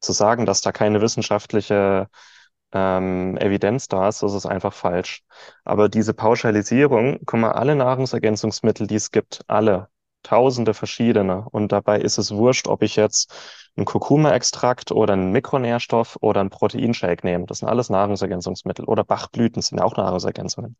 Zu 0.00 0.12
sagen, 0.12 0.46
dass 0.46 0.62
da 0.62 0.72
keine 0.72 1.00
wissenschaftliche 1.00 2.08
ähm, 2.72 3.36
Evidenz 3.38 3.88
da 3.88 4.08
ist, 4.08 4.22
das 4.22 4.34
ist 4.34 4.46
einfach 4.46 4.72
falsch. 4.72 5.22
Aber 5.64 5.88
diese 5.88 6.14
Pauschalisierung, 6.14 7.18
guck 7.26 7.40
mal, 7.40 7.52
alle 7.52 7.76
Nahrungsergänzungsmittel, 7.76 8.86
die 8.86 8.96
es 8.96 9.10
gibt, 9.10 9.42
alle, 9.46 9.88
tausende 10.22 10.74
verschiedene. 10.74 11.46
Und 11.50 11.72
dabei 11.72 12.00
ist 12.00 12.18
es 12.18 12.32
wurscht, 12.32 12.66
ob 12.66 12.82
ich 12.82 12.96
jetzt 12.96 13.32
einen 13.76 13.86
Kurkuma-Extrakt 13.86 14.90
oder 14.90 15.12
einen 15.12 15.30
Mikronährstoff 15.30 16.16
oder 16.20 16.40
einen 16.40 16.50
Proteinshake 16.50 17.24
nehme. 17.24 17.46
Das 17.46 17.58
sind 17.58 17.68
alles 17.68 17.90
Nahrungsergänzungsmittel. 17.90 18.84
Oder 18.86 19.04
Bachblüten 19.04 19.62
sind 19.62 19.80
auch 19.80 19.96
Nahrungsergänzungen. 19.96 20.76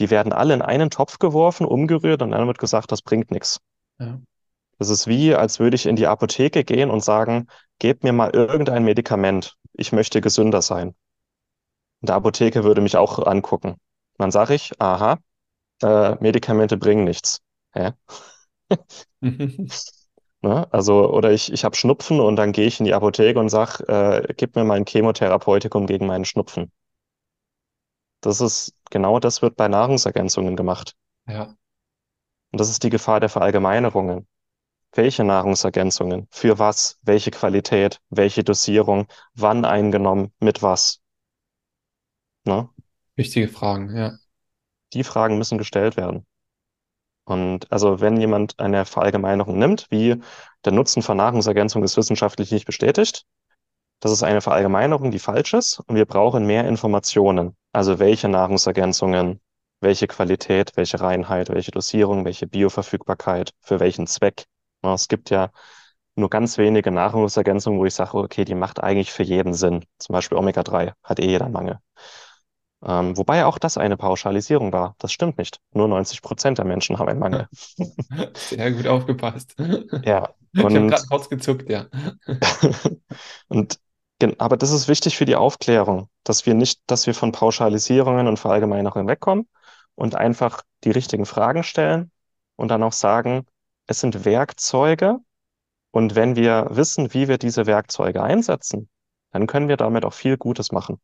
Die 0.00 0.10
werden 0.10 0.32
alle 0.32 0.54
in 0.54 0.62
einen 0.62 0.90
Topf 0.90 1.20
geworfen, 1.20 1.66
umgerührt 1.66 2.22
und 2.22 2.32
dann 2.32 2.46
wird 2.48 2.58
gesagt, 2.58 2.90
das 2.90 3.02
bringt 3.02 3.30
nichts. 3.30 3.60
Ja. 4.00 4.18
Das 4.78 4.88
ist 4.88 5.06
wie, 5.06 5.36
als 5.36 5.60
würde 5.60 5.76
ich 5.76 5.86
in 5.86 5.94
die 5.94 6.08
Apotheke 6.08 6.64
gehen 6.64 6.90
und 6.90 7.04
sagen, 7.04 7.46
gebt 7.78 8.02
mir 8.02 8.12
mal 8.12 8.30
irgendein 8.30 8.84
Medikament. 8.84 9.56
Ich 9.72 9.92
möchte 9.92 10.20
gesünder 10.20 10.62
sein. 10.62 10.96
Und 12.04 12.08
der 12.08 12.16
Apotheke 12.16 12.64
würde 12.64 12.82
mich 12.82 12.98
auch 12.98 13.18
angucken. 13.26 13.76
dann 14.18 14.30
sage 14.30 14.52
ich, 14.52 14.78
aha, 14.78 15.16
äh, 15.82 16.16
Medikamente 16.20 16.76
bringen 16.76 17.04
nichts. 17.04 17.40
Hä? 17.72 17.92
ne? 20.42 20.68
Also, 20.70 21.10
oder 21.10 21.32
ich, 21.32 21.50
ich 21.50 21.64
habe 21.64 21.74
Schnupfen 21.74 22.20
und 22.20 22.36
dann 22.36 22.52
gehe 22.52 22.66
ich 22.66 22.78
in 22.78 22.84
die 22.84 22.92
Apotheke 22.92 23.38
und 23.40 23.48
sage, 23.48 23.88
äh, 23.88 24.34
gib 24.36 24.54
mir 24.54 24.64
mein 24.64 24.84
Chemotherapeutikum 24.84 25.86
gegen 25.86 26.06
meinen 26.06 26.26
Schnupfen. 26.26 26.70
Das 28.20 28.42
ist, 28.42 28.74
genau 28.90 29.18
das 29.18 29.40
wird 29.40 29.56
bei 29.56 29.68
Nahrungsergänzungen 29.68 30.56
gemacht. 30.56 30.96
Ja. 31.26 31.56
Und 32.52 32.60
das 32.60 32.68
ist 32.68 32.82
die 32.82 32.90
Gefahr 32.90 33.20
der 33.20 33.30
Verallgemeinerungen. 33.30 34.28
Welche 34.92 35.24
Nahrungsergänzungen? 35.24 36.28
Für 36.30 36.58
was? 36.58 36.98
Welche 37.00 37.30
Qualität? 37.30 38.02
Welche 38.10 38.44
Dosierung? 38.44 39.06
Wann 39.32 39.64
eingenommen? 39.64 40.34
Mit 40.38 40.62
was? 40.62 41.00
Ne? 42.44 42.68
Wichtige 43.16 43.48
Fragen, 43.48 43.94
ja. 43.96 44.18
Die 44.92 45.04
Fragen 45.04 45.38
müssen 45.38 45.58
gestellt 45.58 45.96
werden. 45.96 46.26
Und 47.24 47.72
also 47.72 48.00
wenn 48.00 48.18
jemand 48.18 48.58
eine 48.60 48.84
Verallgemeinerung 48.84 49.58
nimmt, 49.58 49.86
wie 49.90 50.20
der 50.64 50.72
Nutzen 50.72 51.02
von 51.02 51.16
Nahrungsergänzung 51.16 51.82
ist 51.82 51.96
wissenschaftlich 51.96 52.52
nicht 52.52 52.66
bestätigt, 52.66 53.24
das 54.00 54.12
ist 54.12 54.22
eine 54.22 54.42
Verallgemeinerung, 54.42 55.10
die 55.10 55.18
falsch 55.18 55.54
ist 55.54 55.80
und 55.80 55.96
wir 55.96 56.04
brauchen 56.04 56.46
mehr 56.46 56.68
Informationen. 56.68 57.56
Also 57.72 57.98
welche 57.98 58.28
Nahrungsergänzungen, 58.28 59.40
welche 59.80 60.06
Qualität, 60.06 60.72
welche 60.76 61.00
Reinheit, 61.00 61.48
welche 61.48 61.70
Dosierung, 61.70 62.26
welche 62.26 62.46
Bioverfügbarkeit, 62.46 63.52
für 63.60 63.80
welchen 63.80 64.06
Zweck. 64.06 64.44
Es 64.82 65.08
gibt 65.08 65.30
ja 65.30 65.50
nur 66.16 66.28
ganz 66.28 66.58
wenige 66.58 66.90
Nahrungsergänzungen, 66.90 67.80
wo 67.80 67.86
ich 67.86 67.94
sage, 67.94 68.18
okay, 68.18 68.44
die 68.44 68.54
macht 68.54 68.82
eigentlich 68.82 69.10
für 69.10 69.22
jeden 69.22 69.54
Sinn. 69.54 69.84
Zum 69.98 70.12
Beispiel 70.12 70.36
Omega-3 70.36 70.92
hat 71.02 71.18
eh 71.20 71.26
jeder 71.26 71.48
Mangel. 71.48 71.78
Ähm, 72.86 73.16
wobei 73.16 73.46
auch 73.46 73.58
das 73.58 73.78
eine 73.78 73.96
Pauschalisierung 73.96 74.72
war. 74.72 74.94
Das 74.98 75.12
stimmt 75.12 75.38
nicht. 75.38 75.58
Nur 75.72 75.88
90 75.88 76.20
Prozent 76.20 76.58
der 76.58 76.66
Menschen 76.66 76.98
haben 76.98 77.08
einen 77.08 77.18
Mangel. 77.18 77.48
Sehr 78.34 78.72
gut 78.72 78.86
aufgepasst. 78.86 79.54
Ja. 80.04 80.28
Und, 80.56 80.70
ich 80.70 80.76
habe 80.76 80.86
gerade 80.88 81.06
kurz 81.08 81.28
gezuckt, 81.28 81.70
ja. 81.70 81.86
und 83.48 83.78
aber 84.38 84.56
das 84.56 84.70
ist 84.70 84.88
wichtig 84.88 85.16
für 85.16 85.24
die 85.24 85.36
Aufklärung, 85.36 86.08
dass 86.22 86.46
wir 86.46 86.54
nicht, 86.54 86.80
dass 86.86 87.06
wir 87.06 87.14
von 87.14 87.32
Pauschalisierungen 87.32 88.26
und 88.26 88.38
Verallgemeinerungen 88.38 89.08
wegkommen 89.08 89.48
und 89.96 90.14
einfach 90.14 90.62
die 90.84 90.92
richtigen 90.92 91.26
Fragen 91.26 91.62
stellen 91.62 92.10
und 92.56 92.68
dann 92.68 92.82
auch 92.82 92.92
sagen, 92.92 93.46
es 93.86 94.00
sind 94.00 94.24
Werkzeuge 94.24 95.18
und 95.90 96.14
wenn 96.14 96.36
wir 96.36 96.68
wissen, 96.70 97.12
wie 97.12 97.28
wir 97.28 97.38
diese 97.38 97.66
Werkzeuge 97.66 98.22
einsetzen, 98.22 98.88
dann 99.32 99.46
können 99.46 99.68
wir 99.68 99.76
damit 99.76 100.04
auch 100.04 100.14
viel 100.14 100.36
Gutes 100.38 100.72
machen. 100.72 101.00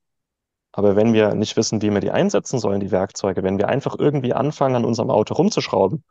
Aber 0.72 0.96
wenn 0.96 1.12
wir 1.12 1.34
nicht 1.34 1.56
wissen, 1.56 1.82
wie 1.82 1.90
wir 1.90 2.00
die 2.00 2.10
einsetzen 2.10 2.58
sollen, 2.58 2.80
die 2.80 2.92
Werkzeuge, 2.92 3.42
wenn 3.42 3.58
wir 3.58 3.68
einfach 3.68 3.96
irgendwie 3.98 4.34
anfangen, 4.34 4.76
an 4.76 4.84
unserem 4.84 5.10
Auto 5.10 5.34
rumzuschrauben 5.34 6.04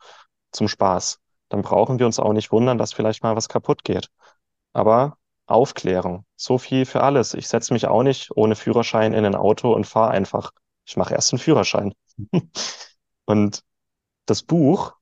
zum 0.52 0.68
Spaß, 0.68 1.20
dann 1.50 1.62
brauchen 1.62 2.00
wir 2.00 2.06
uns 2.06 2.20
auch 2.20 2.34
nicht 2.34 2.52
wundern, 2.52 2.78
dass 2.78 2.94
vielleicht 2.94 3.24
mal 3.24 3.36
was 3.36 3.50
kaputt 3.50 3.84
geht. 3.84 4.10
Aber 4.74 5.18
Aufklärung, 5.48 6.26
so 6.36 6.58
viel 6.58 6.86
für 6.86 7.02
alles. 7.02 7.34
Ich 7.34 7.48
setze 7.48 7.74
mich 7.74 7.88
auch 7.88 8.04
nicht 8.04 8.32
ohne 8.36 8.56
Führerschein 8.56 9.14
in 9.14 9.26
ein 9.26 9.36
Auto 9.36 9.74
und 9.74 9.88
fahre 9.88 10.12
einfach. 10.12 10.52
Ich 10.86 10.96
mache 10.96 11.14
erst 11.14 11.34
einen 11.34 11.40
Führerschein. 11.40 11.94
und 13.26 13.64
das 14.26 14.44
Buch 14.44 14.94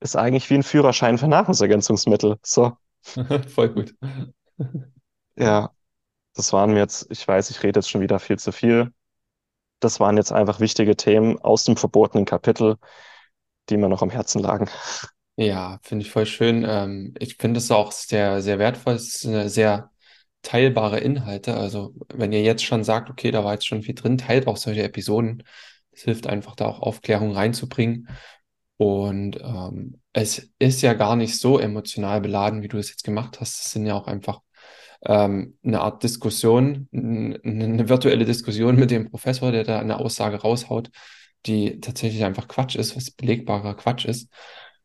ist 0.00 0.16
eigentlich 0.16 0.48
wie 0.50 0.54
ein 0.54 0.62
Führerschein 0.62 1.18
für 1.18 1.26
Nahrungsergänzungsmittel. 1.26 2.36
So. 2.44 2.76
Voll 3.48 3.70
gut. 3.70 3.94
Ja, 5.36 5.73
das 6.34 6.52
waren 6.52 6.72
mir 6.72 6.80
jetzt, 6.80 7.06
ich 7.10 7.26
weiß, 7.26 7.50
ich 7.50 7.62
rede 7.62 7.78
jetzt 7.78 7.90
schon 7.90 8.00
wieder 8.00 8.18
viel 8.18 8.38
zu 8.38 8.52
viel. 8.52 8.92
Das 9.80 10.00
waren 10.00 10.16
jetzt 10.16 10.32
einfach 10.32 10.60
wichtige 10.60 10.96
Themen 10.96 11.38
aus 11.38 11.64
dem 11.64 11.76
verbotenen 11.76 12.24
Kapitel, 12.24 12.76
die 13.68 13.76
mir 13.76 13.88
noch 13.88 14.02
am 14.02 14.10
Herzen 14.10 14.40
lagen. 14.40 14.68
Ja, 15.36 15.80
finde 15.82 16.04
ich 16.04 16.10
voll 16.12 16.26
schön. 16.26 16.64
Ähm, 16.66 17.14
ich 17.18 17.36
finde 17.36 17.58
es 17.58 17.70
auch 17.70 17.90
sehr, 17.92 18.40
sehr 18.40 18.58
wertvoll. 18.58 18.94
Es 18.94 19.20
sind 19.20 19.48
sehr 19.48 19.90
teilbare 20.42 21.00
Inhalte. 21.00 21.54
Also, 21.56 21.94
wenn 22.08 22.32
ihr 22.32 22.42
jetzt 22.42 22.64
schon 22.64 22.84
sagt, 22.84 23.10
okay, 23.10 23.30
da 23.32 23.44
war 23.44 23.54
jetzt 23.54 23.66
schon 23.66 23.82
viel 23.82 23.94
drin, 23.94 24.18
teilt 24.18 24.46
auch 24.46 24.56
solche 24.56 24.84
Episoden. 24.84 25.42
Es 25.90 26.02
hilft 26.02 26.26
einfach, 26.28 26.54
da 26.54 26.66
auch 26.66 26.80
Aufklärung 26.80 27.32
reinzubringen. 27.32 28.08
Und 28.76 29.40
ähm, 29.40 30.00
es 30.12 30.50
ist 30.58 30.82
ja 30.82 30.94
gar 30.94 31.16
nicht 31.16 31.38
so 31.38 31.58
emotional 31.58 32.20
beladen, 32.20 32.62
wie 32.62 32.68
du 32.68 32.78
es 32.78 32.90
jetzt 32.90 33.04
gemacht 33.04 33.40
hast. 33.40 33.64
Es 33.64 33.72
sind 33.72 33.86
ja 33.86 33.94
auch 33.94 34.06
einfach 34.06 34.40
ähm, 35.04 35.58
eine 35.64 35.80
Art 35.80 36.02
Diskussion, 36.02 36.88
eine 36.92 37.88
virtuelle 37.88 38.24
Diskussion 38.24 38.76
mit 38.76 38.90
dem 38.90 39.10
Professor, 39.10 39.52
der 39.52 39.64
da 39.64 39.78
eine 39.78 39.98
Aussage 39.98 40.40
raushaut, 40.40 40.90
die 41.46 41.80
tatsächlich 41.80 42.24
einfach 42.24 42.48
Quatsch 42.48 42.76
ist, 42.76 42.96
was 42.96 43.10
belegbarer 43.10 43.74
Quatsch 43.74 44.06
ist. 44.06 44.30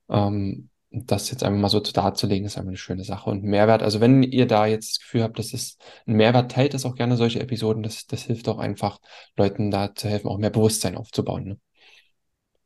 Ähm, 0.09 0.69
das 0.91 1.29
jetzt 1.29 1.43
einfach 1.43 1.59
mal 1.59 1.69
so 1.69 1.79
darzulegen, 1.79 2.45
ist 2.45 2.57
einfach 2.57 2.69
eine 2.69 2.77
schöne 2.77 3.03
Sache 3.03 3.29
und 3.29 3.43
Mehrwert. 3.43 3.83
Also 3.83 4.01
wenn 4.01 4.23
ihr 4.23 4.47
da 4.47 4.65
jetzt 4.65 4.91
das 4.91 4.99
Gefühl 4.99 5.23
habt, 5.23 5.37
dass 5.37 5.53
es 5.53 5.77
ein 6.07 6.15
Mehrwert, 6.15 6.51
teilt 6.51 6.73
das 6.73 6.85
auch 6.85 6.95
gerne 6.95 7.15
solche 7.15 7.39
Episoden. 7.39 7.83
Das, 7.83 8.07
das 8.07 8.23
hilft 8.23 8.49
auch 8.49 8.57
einfach, 8.57 8.99
Leuten 9.37 9.69
da 9.69 9.93
zu 9.93 10.09
helfen, 10.09 10.27
auch 10.27 10.39
mehr 10.39 10.49
Bewusstsein 10.49 10.97
aufzubauen. 10.97 11.43
Ne? 11.43 11.59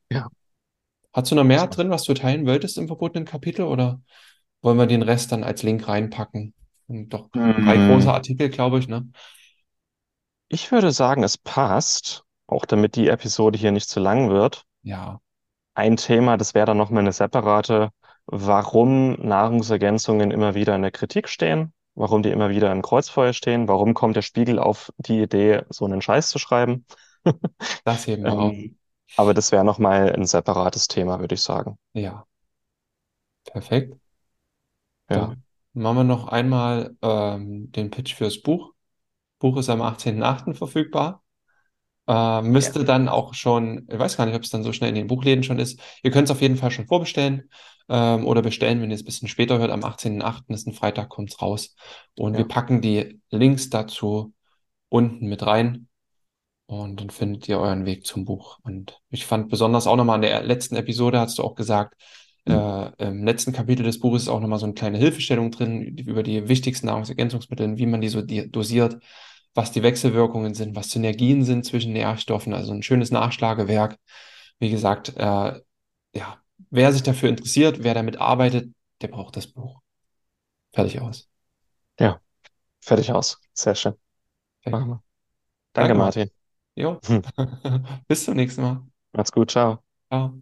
Ja. 0.09 0.29
Hast 1.11 1.31
du 1.31 1.35
noch 1.35 1.43
mehr 1.43 1.67
drin, 1.67 1.89
was 1.89 2.03
du 2.03 2.13
teilen 2.13 2.47
wolltest 2.47 2.77
im 2.77 2.87
verbotenen 2.87 3.25
Kapitel 3.25 3.65
oder 3.65 4.01
wollen 4.61 4.77
wir 4.77 4.87
den 4.87 5.01
Rest 5.01 5.31
dann 5.33 5.43
als 5.43 5.61
Link 5.61 5.87
reinpacken? 5.87 6.53
Und 6.87 7.09
doch 7.09 7.29
drei 7.31 7.77
mm. 7.77 7.89
große 7.89 8.11
Artikel, 8.11 8.49
glaube 8.49 8.79
ich, 8.79 8.87
ne? 8.87 9.09
Ich 10.49 10.71
würde 10.71 10.91
sagen, 10.91 11.23
es 11.23 11.37
passt, 11.37 12.23
auch 12.47 12.65
damit 12.65 12.95
die 12.95 13.07
Episode 13.07 13.57
hier 13.57 13.71
nicht 13.71 13.89
zu 13.89 13.99
lang 13.99 14.29
wird. 14.29 14.65
Ja. 14.83 15.19
Ein 15.73 15.97
Thema, 15.97 16.37
das 16.37 16.53
wäre 16.53 16.67
dann 16.67 16.77
nochmal 16.77 17.01
eine 17.01 17.13
separate 17.13 17.89
warum 18.25 19.13
Nahrungsergänzungen 19.13 20.31
immer 20.31 20.55
wieder 20.55 20.75
in 20.75 20.81
der 20.81 20.91
Kritik 20.91 21.27
stehen, 21.27 21.73
warum 21.95 22.23
die 22.23 22.29
immer 22.29 22.49
wieder 22.49 22.71
im 22.71 22.81
Kreuzfeuer 22.81 23.33
stehen, 23.33 23.67
warum 23.67 23.93
kommt 23.93 24.15
der 24.15 24.21
Spiegel 24.21 24.59
auf 24.59 24.91
die 24.97 25.21
Idee, 25.21 25.63
so 25.69 25.85
einen 25.85 26.01
Scheiß 26.01 26.29
zu 26.29 26.39
schreiben. 26.39 26.85
Das 27.85 28.05
eben 28.09 28.25
ähm, 28.25 28.33
auch. 28.33 28.53
Aber 29.15 29.33
das 29.33 29.53
wäre 29.53 29.63
nochmal 29.63 30.11
ein 30.13 30.25
separates 30.25 30.87
Thema, 30.89 31.21
würde 31.21 31.35
ich 31.35 31.41
sagen. 31.41 31.77
Ja. 31.93 32.25
Perfekt. 33.45 33.97
Ja. 35.09 35.27
Dann 35.27 35.43
machen 35.73 35.97
wir 35.97 36.03
noch 36.03 36.27
einmal 36.27 36.95
ähm, 37.01 37.71
den 37.71 37.89
Pitch 37.89 38.15
fürs 38.15 38.41
Buch. 38.41 38.73
Buch 39.39 39.57
ist 39.57 39.69
am 39.69 39.81
18.08. 39.81 40.53
verfügbar. 40.53 41.23
Äh, 42.07 42.41
müsste 42.41 42.79
ja. 42.79 42.85
dann 42.85 43.07
auch 43.07 43.33
schon, 43.33 43.87
ich 43.89 43.97
weiß 43.97 44.17
gar 44.17 44.25
nicht, 44.25 44.35
ob 44.35 44.43
es 44.43 44.49
dann 44.49 44.63
so 44.63 44.73
schnell 44.73 44.89
in 44.89 44.95
den 44.95 45.07
Buchläden 45.07 45.43
schon 45.43 45.59
ist. 45.59 45.79
Ihr 46.03 46.11
könnt 46.11 46.25
es 46.25 46.31
auf 46.31 46.41
jeden 46.41 46.57
Fall 46.57 46.71
schon 46.71 46.87
vorbestellen 46.87 47.49
ähm, 47.89 48.25
oder 48.25 48.41
bestellen, 48.41 48.81
wenn 48.81 48.89
ihr 48.89 48.95
es 48.95 49.03
ein 49.03 49.05
bisschen 49.05 49.27
später 49.27 49.57
hört. 49.57 49.71
Am 49.71 49.83
18.08. 49.83 50.53
ist 50.53 50.67
ein 50.67 50.73
Freitag, 50.73 51.09
kommt 51.09 51.31
es 51.31 51.41
raus. 51.41 51.75
Und 52.17 52.33
ja. 52.33 52.39
wir 52.39 52.47
packen 52.47 52.81
die 52.81 53.21
Links 53.29 53.69
dazu 53.69 54.33
unten 54.89 55.27
mit 55.27 55.45
rein. 55.45 55.87
Und 56.65 56.99
dann 56.99 57.09
findet 57.09 57.47
ihr 57.49 57.59
euren 57.59 57.85
Weg 57.85 58.05
zum 58.05 58.25
Buch. 58.25 58.59
Und 58.63 58.99
ich 59.09 59.25
fand 59.25 59.49
besonders 59.49 59.87
auch 59.87 59.95
nochmal 59.95 60.15
in 60.15 60.23
der 60.23 60.43
letzten 60.43 60.75
Episode, 60.75 61.19
hast 61.19 61.37
du 61.37 61.43
auch 61.43 61.55
gesagt. 61.55 61.95
Äh, 62.45 62.91
im 63.07 63.23
letzten 63.23 63.53
Kapitel 63.53 63.83
des 63.83 63.99
Buches 63.99 64.23
ist 64.23 64.29
auch 64.29 64.39
nochmal 64.39 64.59
so 64.59 64.65
eine 64.65 64.73
kleine 64.73 64.97
Hilfestellung 64.97 65.51
drin 65.51 65.97
über 65.97 66.23
die 66.23 66.49
wichtigsten 66.49 66.87
Nahrungsergänzungsmittel, 66.87 67.77
wie 67.77 67.85
man 67.85 68.01
die 68.01 68.09
so 68.09 68.21
dosiert 68.21 68.99
was 69.53 69.71
die 69.71 69.83
Wechselwirkungen 69.83 70.53
sind, 70.53 70.75
was 70.75 70.89
Synergien 70.89 71.43
sind 71.43 71.65
zwischen 71.65 71.93
Nährstoffen, 71.93 72.53
also 72.53 72.73
ein 72.73 72.83
schönes 72.83 73.11
Nachschlagewerk. 73.11 73.97
Wie 74.59 74.69
gesagt, 74.69 75.13
äh, 75.15 75.61
ja, 76.13 76.41
wer 76.69 76.91
sich 76.91 77.03
dafür 77.03 77.29
interessiert, 77.29 77.83
wer 77.83 77.93
damit 77.93 78.19
arbeitet, 78.19 78.73
der 79.01 79.07
braucht 79.09 79.35
das 79.35 79.47
Buch. 79.47 79.81
Fertig 80.71 81.01
aus. 81.01 81.29
Ja, 81.99 82.19
fertig 82.81 83.11
aus. 83.11 83.39
Sehr 83.53 83.75
schön. 83.75 83.93
Machen 84.65 84.87
wir. 84.89 85.03
Danke, 85.73 85.89
Danke 85.89 85.95
Martin. 85.95 86.31
Jo. 86.75 86.99
Hm. 87.05 87.21
Bis 88.07 88.25
zum 88.25 88.35
nächsten 88.35 88.61
Mal. 88.61 88.81
Macht's 89.11 89.31
gut. 89.31 89.51
Ciao. 89.51 89.83
Ciao. 90.09 90.41